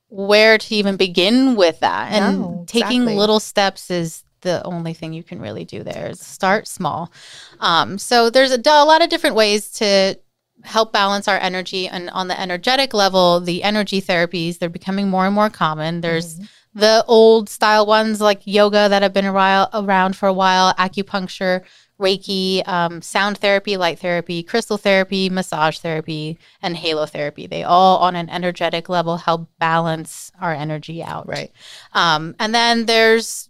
where 0.08 0.58
to 0.58 0.74
even 0.74 0.96
begin 0.96 1.54
with 1.54 1.78
that 1.80 2.10
and 2.10 2.40
No, 2.40 2.64
taking 2.66 3.02
exactly. 3.02 3.16
little 3.16 3.38
steps 3.38 3.88
is 3.90 4.24
the 4.42 4.62
only 4.64 4.92
thing 4.94 5.12
you 5.12 5.22
can 5.22 5.40
really 5.40 5.64
do 5.64 5.82
there 5.82 6.08
is 6.10 6.20
start 6.20 6.66
small 6.68 7.12
um, 7.60 7.98
so 7.98 8.30
there's 8.30 8.52
a 8.52 8.58
lot 8.84 9.02
of 9.02 9.08
different 9.08 9.36
ways 9.36 9.70
to 9.70 10.18
help 10.64 10.92
balance 10.92 11.26
our 11.26 11.38
energy 11.38 11.88
and 11.88 12.10
on 12.10 12.28
the 12.28 12.38
energetic 12.40 12.92
level 12.94 13.40
the 13.40 13.62
energy 13.62 14.00
therapies 14.00 14.58
they're 14.58 14.68
becoming 14.68 15.08
more 15.08 15.26
and 15.26 15.34
more 15.34 15.50
common 15.50 16.00
there's 16.02 16.38
Mhm. 16.38 16.48
the 16.74 17.04
old 17.08 17.48
style 17.48 17.84
ones 17.86 18.20
like 18.20 18.42
yoga 18.44 18.88
that 18.88 19.02
have 19.02 19.12
been 19.12 19.24
a 19.24 19.32
while, 19.32 19.68
around 19.74 20.14
for 20.14 20.28
a 20.28 20.32
while, 20.32 20.72
acupuncture, 20.74 21.62
Reiki, 22.00 22.66
um, 22.68 23.02
sound 23.02 23.38
therapy, 23.38 23.76
light 23.76 23.98
therapy, 23.98 24.42
crystal 24.44 24.78
therapy, 24.78 25.28
massage 25.28 25.78
therapy, 25.78 26.38
and 26.62 26.76
halo 26.76 27.06
therapy. 27.06 27.48
They 27.48 27.64
all, 27.64 27.98
on 27.98 28.14
an 28.14 28.30
energetic 28.30 28.88
level, 28.88 29.16
help 29.16 29.50
balance 29.58 30.30
our 30.40 30.54
energy 30.54 31.02
out. 31.02 31.26
right. 31.28 31.50
Um, 31.92 32.36
and 32.38 32.54
then 32.54 32.86
there's 32.86 33.49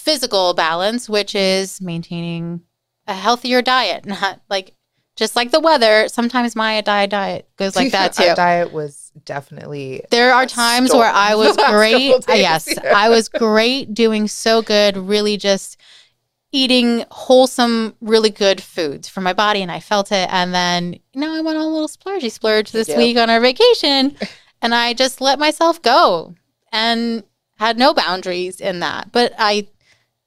physical 0.00 0.54
balance, 0.54 1.08
which 1.08 1.32
mm-hmm. 1.32 1.62
is 1.62 1.80
maintaining 1.80 2.62
a 3.06 3.14
healthier 3.14 3.62
diet, 3.62 4.06
not 4.06 4.40
like 4.48 4.72
just 5.16 5.34
like 5.36 5.50
the 5.50 5.60
weather. 5.60 6.08
Sometimes 6.08 6.54
my 6.54 6.80
diet 6.82 7.10
diet 7.10 7.48
goes 7.56 7.74
like 7.76 7.92
that 7.92 8.12
too. 8.14 8.34
diet 8.34 8.72
was 8.72 9.12
definitely 9.24 10.04
There 10.10 10.32
are 10.32 10.46
times 10.46 10.92
where 10.92 11.10
I 11.10 11.34
was 11.34 11.56
great. 11.70 12.14
yes, 12.28 12.76
I 12.78 13.08
was 13.08 13.28
great, 13.28 13.94
doing 13.94 14.28
so 14.28 14.62
good, 14.62 14.96
really 14.96 15.36
just 15.36 15.78
eating 16.52 17.04
wholesome, 17.10 17.94
really 18.00 18.30
good 18.30 18.62
foods 18.62 19.08
for 19.08 19.20
my 19.20 19.32
body, 19.32 19.62
and 19.62 19.70
I 19.70 19.80
felt 19.80 20.12
it. 20.12 20.28
And 20.32 20.54
then, 20.54 20.94
you 21.12 21.20
know, 21.20 21.34
I 21.34 21.40
went 21.40 21.58
on 21.58 21.64
a 21.64 21.68
little 21.68 21.88
splurgy 21.88 22.30
splurge 22.30 22.72
this 22.72 22.88
Yeah. 22.88 22.98
week 22.98 23.16
on 23.16 23.28
our 23.30 23.40
vacation, 23.40 24.16
and 24.62 24.74
I 24.74 24.94
just 24.94 25.20
let 25.20 25.38
myself 25.38 25.82
go 25.82 26.34
and 26.72 27.24
had 27.58 27.78
no 27.78 27.94
boundaries 27.94 28.60
in 28.60 28.80
that. 28.80 29.12
But 29.12 29.34
I 29.38 29.68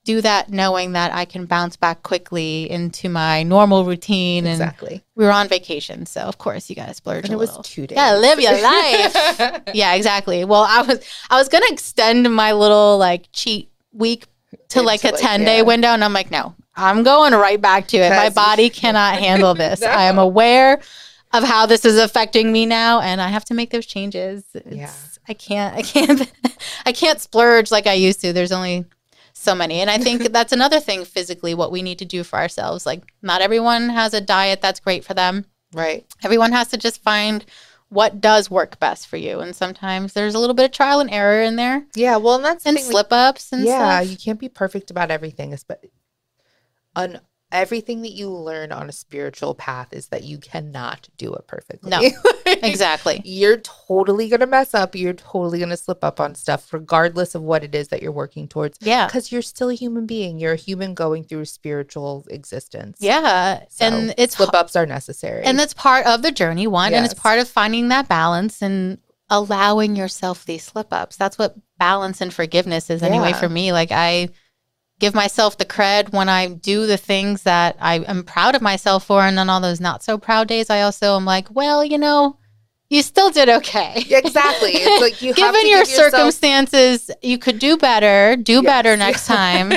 do 0.10 0.22
that 0.22 0.50
knowing 0.50 0.94
that 0.94 1.14
I 1.14 1.26
can 1.26 1.46
bounce 1.46 1.76
back 1.76 2.02
quickly 2.02 2.68
into 2.68 3.10
my 3.10 3.44
normal 3.44 3.86
routine. 3.86 4.48
And 4.48 4.54
exactly. 4.54 5.04
we 5.14 5.24
were 5.24 5.32
on 5.32 5.48
vacation, 5.48 6.08
so 6.08 6.22
of 6.22 6.40
course 6.40 6.68
you 6.68 6.76
got 6.76 6.88
to 6.88 6.96
splurge 6.96 7.26
And 7.26 7.34
it 7.34 7.38
was 7.38 7.50
little. 7.52 7.64
two 7.64 7.86
days. 7.86 7.96
Yeah, 7.96 8.16
live 8.16 8.40
your 8.40 8.60
life. 8.60 9.62
yeah, 9.76 9.94
exactly. 9.94 10.46
Well, 10.46 10.66
I 10.68 10.82
was 10.82 11.00
I 11.30 11.38
was 11.38 11.48
gonna 11.48 11.68
extend 11.70 12.34
my 12.34 12.54
little 12.54 12.98
like 12.98 13.28
cheat 13.34 13.70
week 13.94 14.26
to 14.70 14.82
like 14.82 15.04
a 15.04 15.12
like, 15.12 15.22
ten 15.22 15.44
day 15.46 15.58
yeah. 15.58 15.64
window, 15.64 15.90
and 15.90 16.04
I'm 16.04 16.14
like, 16.14 16.32
no, 16.32 16.56
I'm 16.76 17.04
going 17.04 17.34
right 17.34 17.62
back 17.62 17.88
to 17.90 17.98
it. 17.98 18.10
My 18.10 18.30
body 18.30 18.70
cannot 18.82 19.20
handle 19.20 19.54
this. 19.54 19.84
I 19.84 20.06
am 20.06 20.18
aware 20.18 20.82
of 21.34 21.44
how 21.44 21.68
this 21.68 21.86
is 21.86 22.00
affecting 22.00 22.52
me 22.52 22.66
now, 22.66 23.00
and 23.02 23.22
I 23.22 23.28
have 23.28 23.46
to 23.46 23.54
make 23.54 23.70
those 23.70 23.86
changes. 23.86 24.44
It's, 24.56 24.76
Yeah. 24.76 24.92
I 25.28 25.36
can't. 25.36 25.76
I 25.76 25.84
can't. 25.84 26.32
I 26.88 26.92
can't 26.92 27.22
splurge 27.22 27.70
like 27.70 27.86
I 27.86 27.94
used 27.94 28.22
to. 28.22 28.34
There's 28.34 28.52
only 28.52 28.86
so 29.40 29.56
many, 29.56 29.82
and 29.82 29.90
I 29.90 29.98
think 29.98 30.24
that's 30.34 30.54
another 30.54 30.80
thing 30.80 31.06
physically. 31.06 31.54
What 31.54 31.72
we 31.72 31.82
need 31.82 32.00
to 32.00 32.06
do 32.06 32.24
for 32.24 32.38
ourselves. 32.38 32.86
Like, 32.86 33.04
not 33.22 33.42
everyone 33.42 33.90
has 33.90 34.14
a 34.14 34.22
diet 34.22 34.62
that's 34.62 34.80
great 34.80 35.04
for 35.06 35.14
them 35.14 35.46
right. 35.74 36.06
everyone 36.24 36.52
has 36.52 36.70
to 36.70 36.78
just 36.78 37.02
find 37.02 37.46
what 37.90 38.22
does 38.22 38.52
work 38.52 38.80
best 38.80 39.08
for 39.08 39.18
you 39.18 39.40
and 39.40 39.56
sometimes 39.56 40.14
there's 40.14 40.36
a 40.36 40.40
little 40.40 40.54
bit 40.54 40.66
of 40.66 40.72
trial 40.72 41.00
and 41.00 41.10
error 41.12 41.42
in 41.42 41.56
there 41.56 41.86
Yeah. 41.96 42.18
Well, 42.18 42.36
and 42.36 42.46
that's 42.46 42.64
the 42.64 42.70
and 42.72 42.80
slip 42.80 43.08
ups 43.12 43.52
and 43.52 43.64
yeah, 43.66 44.00
stuff 44.00 44.12
you 44.12 44.18
can't 44.18 44.40
be 44.40 44.50
perfect 44.50 44.92
about 44.92 45.12
everything. 45.12 45.52
espe- 45.52 45.90
on 46.96 47.20
everything 47.52 48.04
that 48.04 48.12
you 48.12 48.30
learn 48.30 48.72
on 48.72 48.90
a 48.90 48.92
spiritual 48.92 49.56
path 49.56 49.88
is 49.92 50.08
that 50.08 50.24
you 50.24 50.38
cannot 50.38 51.10
do 51.18 51.34
it 51.34 51.48
perfectly. 51.48 51.90
No. 51.90 52.02
exactly. 52.46 53.22
You're 53.26 53.58
totally 53.58 54.30
going 54.30 54.42
to 54.42 54.48
mess 54.48 54.74
up. 54.74 54.96
You're 54.96 55.14
totally 55.14 55.58
going 55.58 55.70
to 55.70 55.78
slip 55.78 56.04
up 56.04 56.20
on 56.20 56.36
stuff, 56.36 56.72
regardless 56.72 57.34
of 57.34 57.42
what 57.42 57.64
it 57.64 57.74
is 57.74 57.88
that 57.88 58.04
you're 58.04 58.12
working 58.12 58.48
towards. 58.48 58.78
Yeah. 58.82 59.08
Because 59.08 59.32
you're 59.32 59.42
still 59.42 59.70
a 59.70 59.74
human 59.74 60.06
being. 60.06 60.40
You're 60.40 60.54
a 60.54 60.58
human 60.58 60.94
going 60.94 61.24
through 61.24 61.46
spiritual 61.46 62.26
existence. 62.30 62.98
Yeah. 63.00 63.64
So 63.70 63.86
and 63.86 64.14
it's 64.18 64.36
slip 64.38 64.54
ups 64.54 64.76
are 64.76 64.86
necessary. 64.86 65.44
And 65.44 65.58
that's 65.58 65.74
part 65.74 66.06
of 66.06 66.22
the 66.22 66.32
journey, 66.32 66.68
one. 66.68 66.94
And 66.94 67.04
it's 67.04 67.14
part 67.16 67.40
of 67.40 67.48
finding 67.48 67.88
that 67.88 68.08
balance 68.08 68.62
and 68.62 69.00
allowing 69.32 69.96
yourself 69.96 70.46
these 70.46 70.64
slip 70.64 70.92
ups. 70.92 71.16
That's 71.16 71.38
what 71.38 71.56
balance 71.78 72.22
and 72.22 72.34
forgiveness 72.34 72.90
is, 72.90 73.02
anyway, 73.02 73.30
Yeah. 73.30 73.40
for 73.40 73.50
me. 73.50 73.72
Like, 73.72 73.92
I 73.92 74.30
give 75.00 75.16
myself 75.16 75.58
the 75.58 75.66
cred 75.66 76.12
when 76.14 76.30
I 76.30 76.48
do 76.48 76.86
the 76.86 76.98
things 76.98 77.44
that 77.44 77.78
I 77.80 77.96
am 78.00 78.24
proud 78.24 78.56
of 78.56 78.62
myself 78.62 79.06
for. 79.06 79.22
And 79.22 79.40
on 79.40 79.50
all 79.50 79.62
those 79.62 79.80
not 79.80 80.04
so 80.04 80.18
proud 80.18 80.48
days, 80.48 80.70
I 80.70 80.82
also 80.82 81.16
am 81.16 81.26
like, 81.26 81.48
well, 81.50 81.84
you 81.84 81.98
know, 81.98 82.38
you 82.90 83.02
still 83.04 83.30
did 83.30 83.50
okay. 83.50 83.94
Exactly. 84.10 84.72
It's 84.74 85.02
like 85.02 85.22
you 85.22 85.30
have 85.34 85.36
Given 85.54 85.70
your 85.70 85.84
give 85.84 85.90
yourself- 85.92 86.12
circumstances, 86.12 87.12
you 87.22 87.38
could 87.38 87.60
do 87.60 87.78
better, 87.78 88.36
do 88.36 88.54
Yes. 88.56 88.64
better 88.64 88.98
next 89.06 89.28
time, 89.28 89.74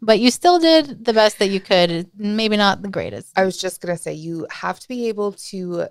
but 0.00 0.20
you 0.20 0.30
still 0.30 0.58
did 0.58 1.04
the 1.04 1.12
best 1.12 1.38
that 1.40 1.48
you 1.48 1.60
could. 1.60 2.08
Maybe 2.16 2.56
not 2.56 2.82
the 2.82 2.88
greatest. 2.88 3.32
I 3.36 3.44
was 3.44 3.58
just 3.58 3.80
gonna 3.80 3.98
say 3.98 4.12
you 4.14 4.46
have 4.50 4.78
to 4.80 4.88
be 4.88 5.08
able 5.08 5.32
to 5.50 5.88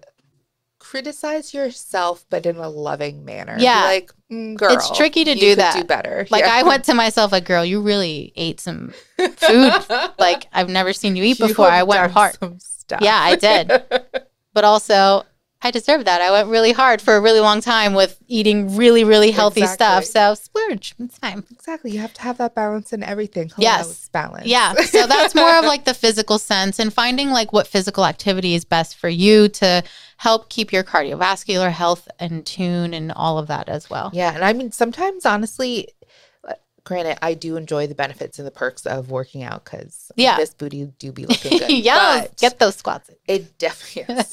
criticize 0.84 1.54
yourself, 1.54 2.26
but 2.30 2.46
in 2.46 2.58
a 2.58 2.70
loving 2.70 3.24
manner. 3.26 3.56
Be 3.58 3.64
Yeah. 3.64 3.84
like 3.86 4.12
mm, 4.32 4.56
girl, 4.56 4.74
It's 4.74 4.96
tricky 4.96 5.24
to 5.24 5.34
do 5.36 5.56
that. 5.56 5.76
Do 5.76 5.84
better. 5.86 6.28
Like 6.30 6.44
Yeah. 6.44 6.54
I 6.54 6.64
went 6.64 6.84
to 6.86 6.94
myself 6.94 7.32
like, 7.32 7.46
girl, 7.46 7.64
you 7.64 7.82
really 7.82 8.34
ate 8.36 8.60
some 8.60 8.94
food 9.18 9.74
like 10.20 10.48
I've 10.52 10.70
never 10.70 10.92
seen 10.94 11.16
you 11.16 11.24
eat 11.24 11.40
You 11.40 11.48
before. 11.48 11.68
I 11.70 11.84
went 11.84 12.12
hard. 12.12 12.36
some 12.40 12.60
stuff. 12.60 13.02
Yeah, 13.02 13.18
I 13.20 13.36
did. 13.36 13.72
But 14.54 14.66
also 14.66 15.24
I 15.66 15.72
deserve 15.72 16.06
that. 16.06 16.22
I 16.22 16.30
went 16.32 16.50
really 16.50 16.74
hard 16.74 17.02
for 17.02 17.16
a 17.16 17.22
really 17.22 17.40
long 17.40 17.62
time 17.62 17.94
with 17.94 18.20
eating 18.28 18.76
really, 18.76 19.04
really 19.04 19.32
healthy 19.32 19.66
stuff. 19.66 20.04
So 20.04 20.36
splurge. 20.36 20.94
It's 21.00 21.18
fine. 21.18 21.44
exactly. 21.52 21.92
You 21.92 22.00
have 22.00 22.14
to 22.14 22.22
have 22.22 22.38
that 22.40 22.54
balance 22.54 22.92
in 22.92 23.02
everything. 23.02 23.48
Hello, 23.50 23.62
Yes. 23.64 24.10
balance. 24.10 24.46
Yeah. 24.46 24.74
So 24.74 25.08
that's 25.08 25.34
more 25.34 25.58
of 25.58 25.66
like 25.66 25.86
the 25.86 25.94
physical 25.94 26.38
sense 26.38 26.80
and 26.80 26.94
finding 26.94 27.30
like 27.32 27.54
what 27.54 27.66
physical 27.68 28.06
activity 28.06 28.56
is 28.56 28.66
best 28.66 28.98
for 28.98 29.08
you 29.10 29.48
to 29.50 29.84
help 30.18 30.50
keep 30.50 30.72
your 30.74 30.84
cardiovascular 30.84 31.72
health 31.72 32.08
in 32.20 32.44
tune 32.44 32.94
and 32.94 33.12
all 33.14 33.38
of 33.38 33.48
that 33.48 33.70
as 33.70 33.90
well. 33.90 34.10
Yeah, 34.14 34.34
and 34.36 34.44
I 34.44 34.54
mean 34.54 34.72
sometimes 34.72 35.26
honestly, 35.26 35.88
granted, 36.86 37.18
I 37.22 37.34
do 37.34 37.56
enjoy 37.56 37.88
the 37.88 37.96
benefits 37.96 38.40
and 38.40 38.46
the 38.48 38.52
perks 38.52 38.86
of 38.86 39.10
working 39.10 39.42
out 39.44 39.64
because 39.64 40.12
Yeah. 40.16 40.36
this 40.38 40.54
booty 40.54 40.86
do 41.00 41.12
be 41.12 41.26
looking 41.26 41.58
good. 41.60 41.70
yeah. 41.72 42.26
Get 42.38 42.60
those 42.60 42.76
squats. 42.76 43.10
it 43.28 43.58
definitely 43.58 44.16
is. 44.20 44.28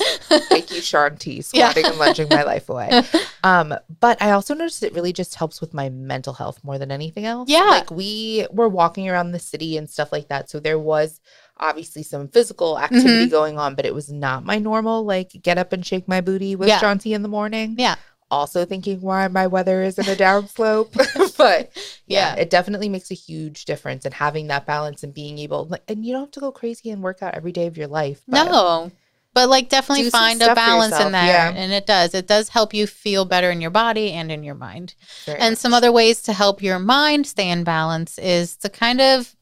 Thank 0.49 0.73
you, 0.73 0.81
Shaun 0.81 1.17
T, 1.17 1.43
squatting 1.43 1.85
and 1.87 1.99
lunging 1.99 2.29
my 2.29 2.43
life 2.43 2.69
away. 2.69 3.03
Um, 3.43 3.75
but 4.01 4.21
I 4.21 4.33
also 4.33 4.53
noticed 4.53 4.83
it 4.83 4.93
really 4.93 5.15
just 5.15 5.35
helps 5.35 5.63
with 5.63 5.73
my 5.73 5.89
mental 5.89 6.35
health 6.35 6.63
more 6.63 6.77
than 6.77 6.93
anything 6.93 7.25
else. 7.25 7.49
Yeah. 7.49 7.63
Like 7.63 7.91
we 7.91 8.47
were 8.51 8.69
walking 8.69 9.09
around 9.09 9.33
the 9.33 9.39
city 9.39 9.79
and 9.79 9.89
stuff 9.89 10.13
like 10.13 10.29
that. 10.29 10.51
So 10.51 10.61
there 10.61 10.79
was 10.79 11.23
obviously 11.57 12.03
some 12.03 12.29
physical 12.29 12.79
activity 12.79 13.09
Mm-hmm. 13.09 13.31
going 13.31 13.59
on, 13.59 13.75
but 13.77 13.87
it 13.87 13.95
was 13.95 14.13
not 14.13 14.45
my 14.45 14.59
normal, 14.59 15.05
like 15.07 15.31
get 15.43 15.57
up 15.57 15.73
and 15.73 15.87
shake 15.87 16.07
my 16.07 16.21
booty 16.21 16.55
with 16.55 16.69
Yeah. 16.69 16.95
T 16.97 17.15
in 17.15 17.23
the 17.23 17.29
morning. 17.29 17.77
Yeah. 17.79 17.95
Also 18.31 18.65
thinking 18.65 19.01
why 19.01 19.27
my 19.29 19.47
weather 19.47 19.83
is 19.83 19.99
in 19.99 20.09
a 20.09 20.15
downslope. 20.17 20.93
but 21.37 21.71
yeah, 22.07 22.35
Yeah. 22.35 22.41
it 22.43 22.51
definitely 22.51 22.89
makes 22.89 23.11
a 23.11 23.15
huge 23.15 23.65
difference 23.65 24.07
in 24.07 24.13
having 24.13 24.47
that 24.49 24.67
balance 24.67 25.03
and 25.03 25.13
being 25.13 25.39
able 25.39 25.67
like 25.67 25.83
and 25.89 26.05
you 26.05 26.13
don't 26.13 26.23
have 26.23 26.31
to 26.33 26.41
go 26.41 26.53
crazy 26.53 26.91
and 26.91 27.03
work 27.03 27.23
out 27.23 27.35
every 27.35 27.53
day 27.53 27.67
of 27.67 27.77
your 27.77 27.89
life. 27.89 28.21
but- 28.29 28.45
No. 28.45 28.91
But 29.33 29.49
like 29.49 29.69
definitely 29.69 30.11
find 30.11 30.43
a 30.43 30.57
balance 30.57 30.99
in 30.99 31.13
that. 31.13 31.27
yeah. 31.27 31.53
And 31.55 31.73
it 31.73 31.87
does. 31.87 32.15
It 32.15 32.27
does 32.27 32.49
help 32.49 32.75
you 32.75 32.89
feel 32.89 33.25
better 33.25 33.49
in 33.53 33.61
your 33.61 33.71
body 33.71 34.11
and 34.13 34.31
in 34.33 34.43
your 34.43 34.57
mind. 34.57 34.95
And 35.29 35.57
some 35.57 35.73
other 35.73 35.93
ways 35.93 36.21
to 36.23 36.33
help 36.33 36.61
your 36.61 36.81
mind 36.81 37.29
stay 37.29 37.49
in 37.49 37.63
balance 37.63 38.19
is 38.19 38.57
to 38.57 38.69
kind 38.69 39.01
of 39.01 39.37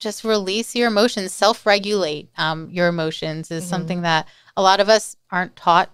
just 0.00 0.24
release 0.24 0.74
your 0.74 0.88
emotions, 0.88 1.32
self 1.32 1.66
regulate 1.66 2.30
um, 2.36 2.68
your 2.70 2.88
emotions 2.88 3.52
is 3.52 3.64
Mhm. 3.64 3.68
something 3.68 4.02
that 4.02 4.26
a 4.56 4.62
lot 4.62 4.80
of 4.80 4.88
us 4.88 5.16
aren't 5.30 5.54
taught 5.54 5.90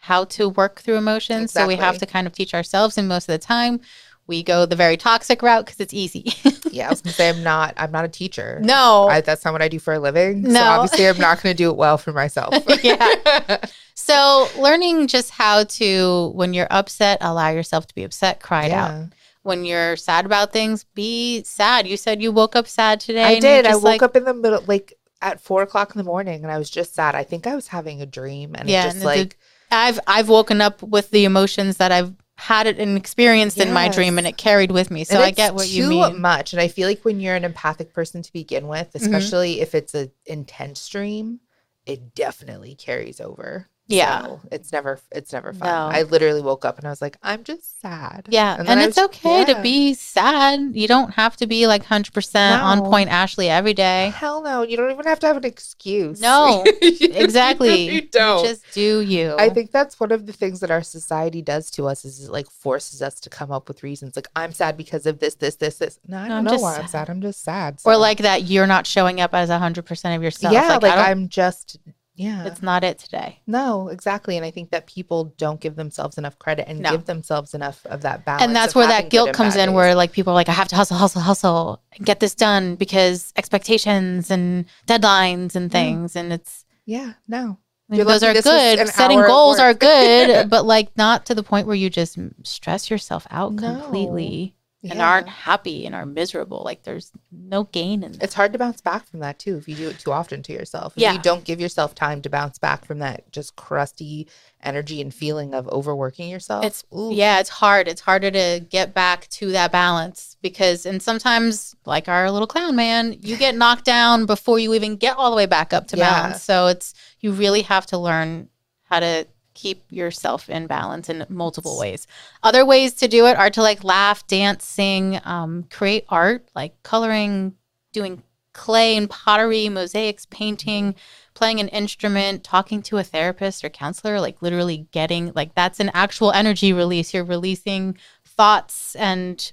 how 0.00 0.24
to 0.24 0.48
work 0.48 0.80
through 0.80 0.96
emotions. 0.96 1.52
So 1.52 1.66
we 1.66 1.76
have 1.76 1.98
to 1.98 2.06
kind 2.06 2.26
of 2.26 2.32
teach 2.32 2.54
ourselves. 2.54 2.96
And 2.98 3.06
most 3.08 3.28
of 3.28 3.32
the 3.32 3.38
time, 3.46 3.80
we 4.26 4.42
go 4.42 4.64
the 4.64 4.76
very 4.76 4.96
toxic 4.96 5.42
route 5.42 5.66
because 5.66 5.80
it's 5.80 5.94
easy. 5.94 6.32
Yeah, 6.72 6.86
I 6.86 6.90
was 6.90 7.00
gonna 7.02 7.14
say 7.14 7.28
I'm 7.28 7.42
not. 7.42 7.74
I'm 7.76 7.90
not 7.90 8.04
a 8.04 8.08
teacher. 8.08 8.60
no. 8.62 9.08
I, 9.10 9.22
that's 9.22 9.44
not 9.44 9.50
what 9.52 9.60
I 9.60 9.66
do 9.66 9.80
for 9.80 9.92
a 9.92 9.98
living. 9.98 10.44
So 10.46 10.52
No. 10.52 10.62
obviously, 10.62 11.08
I'm 11.08 11.18
not 11.18 11.42
going 11.42 11.52
to 11.52 11.56
do 11.56 11.68
it 11.68 11.76
well 11.76 11.98
for 11.98 12.12
myself. 12.12 12.54
Yeah. 12.84 13.58
So, 13.94 14.48
learning 14.56 15.08
just 15.08 15.30
how 15.32 15.64
to, 15.64 16.28
when 16.34 16.54
you're 16.54 16.68
upset, 16.70 17.18
allow 17.22 17.48
yourself 17.50 17.88
to 17.88 17.94
be 17.96 18.04
upset, 18.04 18.40
cry 18.40 18.66
it 18.66 18.72
out. 18.72 19.08
When 19.42 19.64
you're 19.64 19.96
sad 19.96 20.26
about 20.26 20.52
things, 20.52 20.84
be 20.94 21.42
sad. 21.42 21.88
You 21.88 21.96
said 21.96 22.22
you 22.22 22.30
woke 22.30 22.54
up 22.54 22.68
sad 22.68 23.00
today. 23.00 23.24
I 23.24 23.40
did. 23.40 23.66
I 23.66 23.74
woke 23.74 23.82
like- 23.84 24.02
up 24.02 24.14
in 24.14 24.22
the 24.24 24.32
middle, 24.34 24.62
like 24.68 24.94
at 25.20 25.40
four 25.40 25.62
o'clock 25.62 25.90
in 25.92 25.98
the 25.98 26.04
morning, 26.04 26.44
and 26.44 26.52
I 26.52 26.58
was 26.58 26.70
just 26.70 26.94
sad. 26.94 27.16
I 27.16 27.24
think 27.24 27.48
I 27.48 27.56
was 27.56 27.66
having 27.66 28.00
a 28.00 28.06
dream, 28.06 28.54
and 28.54 28.68
Yeah, 28.68 28.82
it 28.82 28.84
just 28.84 28.96
and 28.98 29.04
like 29.06 29.38
I've 29.70 30.00
I've 30.06 30.28
woken 30.28 30.60
up 30.60 30.82
with 30.82 31.10
the 31.10 31.24
emotions 31.24 31.76
that 31.78 31.92
I've 31.92 32.14
had 32.36 32.66
it 32.66 32.78
and 32.78 32.96
experienced 32.96 33.58
in 33.58 33.70
my 33.72 33.88
dream, 33.88 34.16
and 34.16 34.26
it 34.26 34.38
carried 34.38 34.70
with 34.70 34.90
me. 34.90 35.04
So 35.04 35.20
I 35.20 35.30
get 35.30 35.54
what 35.54 35.68
you 35.68 35.88
mean. 35.88 36.12
too 36.12 36.18
much. 36.18 36.52
And 36.54 36.60
I 36.62 36.68
feel 36.68 36.88
like 36.88 37.04
when 37.04 37.20
you're 37.20 37.34
an 37.34 37.44
empathic 37.44 37.92
person 37.92 38.22
to 38.22 38.32
begin 38.32 38.66
with, 38.66 38.88
Mm-hmm. 38.92 39.04
especially 39.04 39.60
if 39.60 39.74
it's 39.74 39.94
an 39.94 40.10
intense 40.26 40.88
dream, 40.88 41.40
it 41.86 42.14
definitely 42.14 42.74
carries 42.74 43.20
over. 43.20 43.68
Yeah. 43.90 44.22
So 44.22 44.40
it's 44.52 44.72
never 44.72 45.00
it's 45.10 45.32
never 45.32 45.52
fun. 45.52 45.68
No. 45.68 45.88
I 45.96 46.02
literally 46.02 46.40
woke 46.40 46.64
up 46.64 46.78
and 46.78 46.86
I 46.86 46.90
was 46.90 47.02
like, 47.02 47.16
I'm 47.22 47.44
just 47.44 47.80
sad. 47.80 48.26
Yeah, 48.28 48.56
and, 48.58 48.68
I 48.68 48.84
it's 48.84 48.96
was- 48.96 49.06
okay 49.06 49.44
to 49.46 49.60
be 49.62 49.94
sad. 49.94 50.74
You 50.74 50.86
don't 50.88 51.12
have 51.14 51.36
to 51.38 51.46
be 51.46 51.66
like 51.66 51.84
hundred 51.84 52.14
percent 52.14 52.62
on 52.62 52.82
point, 52.82 53.10
Ashley, 53.10 53.48
every 53.48 53.74
day. 53.74 54.12
Hell 54.14 54.42
no, 54.42 54.62
you 54.62 54.76
don't 54.76 54.90
even 54.90 55.04
have 55.06 55.18
to 55.20 55.26
have 55.26 55.36
an 55.36 55.44
excuse. 55.44 56.20
No, 56.20 56.64
Exactly. 56.82 57.90
you 57.90 58.02
don't. 58.02 58.44
just 58.44 58.64
do 58.72 59.00
you. 59.00 59.34
I 59.38 59.48
think 59.48 59.70
that's 59.72 59.98
one 59.98 60.12
of 60.12 60.26
the 60.26 60.32
things 60.32 60.60
that 60.60 60.70
our 60.70 60.82
society 60.82 61.42
does 61.42 61.70
to 61.72 61.86
us 61.86 62.04
is 62.04 62.24
it 62.24 62.30
like 62.32 62.48
forces 62.50 63.02
us 63.02 63.14
to 63.20 63.30
come 63.30 63.50
up 63.50 63.68
with 63.68 63.82
reasons. 63.82 64.16
Like 64.16 64.28
I'm 64.36 64.52
sad 64.52 64.76
because 64.76 65.06
of 65.06 65.18
this, 65.18 65.34
this, 65.36 65.56
this, 65.56 65.78
this. 65.78 65.98
No, 66.06 66.18
I 66.18 66.28
don't 66.28 66.44
know 66.44 66.56
why 66.56 66.76
I'm 66.76 66.82
sad. 66.82 66.90
sad. 66.90 67.10
I'm 67.10 67.20
just 67.20 67.42
sad. 67.42 67.78
or 67.84 67.96
like 67.96 68.18
that 68.18 68.44
you're 68.44 68.66
not 68.66 68.86
showing 68.86 69.20
up 69.20 69.34
as 69.34 69.50
hundred 69.50 69.84
percent 69.86 70.16
of 70.16 70.22
yourself. 70.22 70.52
yeah, 70.54 70.68
like, 70.68 70.82
like, 70.82 70.94
I'm 71.08 71.28
just 71.28 71.78
yeah. 72.20 72.46
it's 72.46 72.62
not 72.62 72.84
it 72.84 72.98
today. 72.98 73.40
no, 73.46 73.88
exactly. 73.88 74.36
And 74.36 74.44
I 74.44 74.50
think 74.50 74.70
that 74.70 74.86
people 74.86 75.32
don't 75.38 75.60
give 75.60 75.76
themselves 75.76 76.18
enough 76.18 76.38
credit 76.38 76.68
and 76.68 76.80
No. 76.80 76.90
give 76.92 77.06
themselves 77.06 77.54
enough 77.54 77.84
of 77.86 78.02
that 78.02 78.24
balance. 78.24 78.42
and 78.44 78.54
that's 78.54 78.74
where 78.74 78.86
that 78.86 79.10
guilt 79.10 79.32
comes 79.32 79.56
in 79.56 79.68
days. 79.68 79.74
where 79.74 79.94
like 79.94 80.12
people 80.12 80.32
are 80.32 80.34
like 80.34 80.48
i 80.48 80.52
have 80.52 80.68
to 80.68 80.76
hustle 80.76 80.96
hustle 80.96 81.22
hustle 81.22 81.82
and 81.92 82.04
get 82.06 82.20
this 82.20 82.34
done 82.34 82.74
because 82.76 83.32
expectations 83.36 84.30
and 84.30 84.66
deadlines 84.86 85.54
and 85.56 85.70
mm. 85.70 85.72
things 85.72 86.16
and 86.16 86.32
it's 86.32 86.64
yeah, 86.86 87.12
no. 87.28 87.58
I 87.90 87.96
mean, 87.96 88.06
those 88.06 88.22
are 88.22 88.32
good 88.32 88.88
setting 88.88 89.20
goals 89.20 89.58
are 89.58 89.74
good 89.74 90.48
but 90.48 90.64
like 90.64 90.96
not 90.96 91.26
to 91.26 91.34
the 91.34 91.42
point 91.42 91.66
where 91.66 91.76
you 91.76 91.90
just 91.90 92.18
stress 92.44 92.90
yourself 92.90 93.26
out 93.30 93.52
No. 93.52 93.80
completely 93.80 94.54
and 94.82 95.02
aren't 95.02 95.28
happy 95.28 95.84
and 95.84 95.94
are 95.94 96.06
miserable 96.06 96.62
like 96.64 96.82
there's 96.84 97.12
no 97.30 97.64
gain 97.64 98.02
in 98.02 98.16
It's 98.20 98.32
hard 98.32 98.52
to 98.54 98.58
bounce 98.58 98.80
back 98.80 99.04
from 99.06 99.20
that 99.20 99.38
too 99.38 99.56
if 99.58 99.68
you 99.68 99.74
do 99.74 99.88
it 99.88 99.98
too 99.98 100.10
often 100.10 100.42
to 100.44 100.52
yourself. 100.52 100.94
If 100.96 101.02
Yeah. 101.02 101.12
you 101.12 101.18
don't 101.18 101.44
give 101.44 101.60
yourself 101.60 101.94
time 101.94 102.22
to 102.22 102.30
bounce 102.30 102.58
back 102.58 102.84
from 102.86 103.00
that 103.00 103.30
just 103.30 103.56
crusty 103.56 104.28
energy 104.62 105.00
and 105.02 105.12
feeling 105.12 105.52
of 105.54 105.68
overworking 105.68 106.30
yourself. 106.30 106.64
It's 106.64 106.84
ooh, 106.94 107.12
yeah, 107.12 107.40
it's 107.40 107.50
hard. 107.50 107.88
It's 107.88 108.00
harder 108.00 108.30
to 108.30 108.64
get 108.70 108.94
back 108.94 109.28
to 109.28 109.52
that 109.52 109.70
balance 109.70 110.36
because 110.40 110.86
and 110.86 111.02
sometimes 111.02 111.76
like 111.84 112.08
our 112.08 112.30
little 112.30 112.48
clown 112.48 112.74
man, 112.76 113.16
you 113.20 113.36
get 113.36 113.54
knocked 113.62 113.84
down 113.84 114.24
before 114.24 114.58
you 114.58 114.72
even 114.72 114.96
get 114.96 115.16
all 115.16 115.30
the 115.30 115.36
way 115.36 115.46
back 115.46 115.74
up 115.74 115.88
to 115.88 115.96
Yeah. 115.98 116.22
balance. 116.22 116.42
So 116.42 116.68
it's 116.68 116.94
you 117.20 117.32
really 117.32 117.62
have 117.62 117.84
to 117.86 117.98
learn 117.98 118.48
how 118.84 119.00
to 119.00 119.26
keep 119.54 119.84
yourself 119.90 120.48
in 120.48 120.66
balance 120.66 121.08
in 121.08 121.26
multiple 121.28 121.78
ways. 121.78 122.06
Other 122.42 122.64
ways 122.64 122.94
to 122.94 123.08
do 123.08 123.26
it 123.26 123.36
are 123.36 123.50
to 123.50 123.62
like 123.62 123.84
laugh, 123.84 124.26
dance, 124.26 124.64
sing, 124.64 125.20
um, 125.24 125.64
create 125.70 126.04
art, 126.08 126.48
like 126.54 126.80
coloring, 126.82 127.54
doing 127.92 128.22
clay 128.52 128.96
and 128.96 129.08
pottery, 129.08 129.68
mosaics, 129.68 130.26
painting, 130.26 130.94
playing 131.34 131.60
an 131.60 131.68
instrument, 131.68 132.44
talking 132.44 132.82
to 132.82 132.98
a 132.98 133.04
therapist 133.04 133.64
or 133.64 133.68
counselor, 133.68 134.20
like 134.20 134.42
literally 134.42 134.88
getting 134.92 135.32
like 135.34 135.54
that's 135.54 135.80
an 135.80 135.90
actual 135.94 136.32
energy 136.32 136.72
release. 136.72 137.14
You're 137.14 137.24
releasing 137.24 137.96
thoughts 138.24 138.94
and 138.96 139.52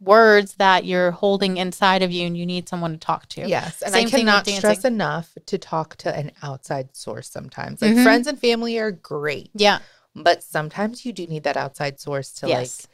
words 0.00 0.54
that 0.54 0.84
you're 0.84 1.10
holding 1.10 1.56
inside 1.56 2.02
of 2.02 2.12
you 2.12 2.26
and 2.26 2.36
you 2.36 2.46
need 2.46 2.68
someone 2.68 2.92
to 2.92 2.98
talk 2.98 3.28
to. 3.30 3.48
Yes, 3.48 3.82
and 3.82 3.92
Same 3.92 4.06
I 4.06 4.10
cannot 4.10 4.46
stress 4.46 4.84
enough 4.84 5.36
to 5.46 5.58
talk 5.58 5.96
to 5.96 6.14
an 6.14 6.30
outside 6.42 6.96
source 6.96 7.28
sometimes. 7.28 7.82
Like 7.82 7.94
Mhm. 7.94 8.02
friends 8.04 8.26
and 8.26 8.38
family 8.38 8.78
are 8.78 8.92
great, 8.92 9.50
Yeah. 9.54 9.80
but 10.14 10.42
sometimes 10.44 11.04
you 11.04 11.12
do 11.12 11.26
need 11.26 11.42
that 11.42 11.56
outside 11.56 11.98
source 12.00 12.30
to 12.34 12.48
yes. 12.48 12.82
like 12.82 12.90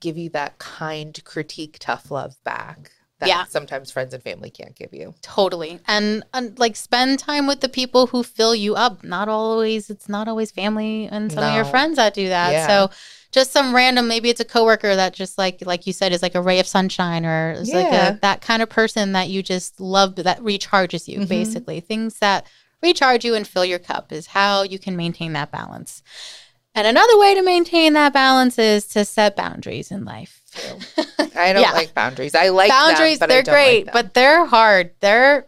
give 0.00 0.16
you 0.16 0.30
that 0.30 0.58
kind 0.58 1.22
critique, 1.24 1.76
tough 1.80 2.10
love 2.10 2.36
back. 2.44 2.92
that 3.18 3.28
Yeah. 3.28 3.44
sometimes 3.44 3.90
friends 3.90 4.14
and 4.14 4.22
family 4.22 4.48
can't 4.48 4.74
give 4.74 4.94
you. 4.94 5.14
Totally. 5.20 5.78
And, 5.86 6.24
and 6.32 6.58
like 6.58 6.74
spend 6.74 7.18
time 7.18 7.46
with 7.46 7.60
the 7.60 7.68
people 7.68 8.06
who 8.06 8.22
fill 8.22 8.54
you 8.54 8.74
up. 8.76 9.04
Not 9.04 9.28
always, 9.28 9.90
it's 9.90 10.08
not 10.08 10.26
always 10.26 10.50
family 10.50 11.06
and 11.06 11.30
some 11.30 11.44
of 11.44 11.54
your 11.54 11.66
friends 11.66 11.96
that 11.96 12.14
do 12.14 12.30
that. 12.30 12.50
Yeah. 12.52 12.66
So 12.66 12.90
just 13.32 13.52
some 13.52 13.74
random, 13.74 14.08
maybe 14.08 14.28
it's 14.28 14.40
a 14.40 14.44
coworker 14.44 14.96
that 14.96 15.14
just 15.14 15.38
like, 15.38 15.64
like 15.64 15.86
you 15.86 15.92
said, 15.92 16.12
is 16.12 16.22
like 16.22 16.34
a 16.34 16.42
ray 16.42 16.58
of 16.58 16.66
sunshine 16.66 17.24
or 17.24 17.52
is 17.52 17.72
like 17.72 17.86
a, 17.92 18.18
that 18.22 18.40
kind 18.40 18.60
of 18.62 18.68
person 18.68 19.12
that 19.12 19.28
you 19.28 19.42
just 19.42 19.80
love 19.80 20.16
that 20.16 20.40
recharges 20.40 21.06
you 21.06 21.20
Mhm. 21.20 21.28
basically. 21.28 21.80
Things 21.80 22.18
that 22.18 22.46
recharge 22.82 23.24
you 23.24 23.34
and 23.34 23.46
fill 23.46 23.64
your 23.64 23.78
cup 23.78 24.10
is 24.12 24.28
how 24.28 24.62
you 24.62 24.78
can 24.78 24.96
maintain 24.96 25.32
that 25.34 25.50
balance. 25.52 26.02
And 26.74 26.86
another 26.86 27.18
way 27.18 27.34
to 27.34 27.42
maintain 27.42 27.92
that 27.94 28.12
balance 28.12 28.58
is 28.58 28.86
to 28.88 29.04
set 29.04 29.36
boundaries 29.36 29.90
in 29.90 30.04
life. 30.04 30.40
I 31.36 31.52
don't 31.52 31.62
Yeah. 31.62 31.72
like 31.72 31.94
boundaries. 31.94 32.34
I 32.34 32.48
like 32.48 32.68
them, 32.70 32.78
boundaries 32.78 33.18
but 33.20 33.28
they're 33.28 33.38
like 33.42 33.46
great 33.48 33.84
them. 33.86 33.92
but 33.92 34.14
they're 34.14 34.44
hard 34.46 34.90
they're 35.00 35.46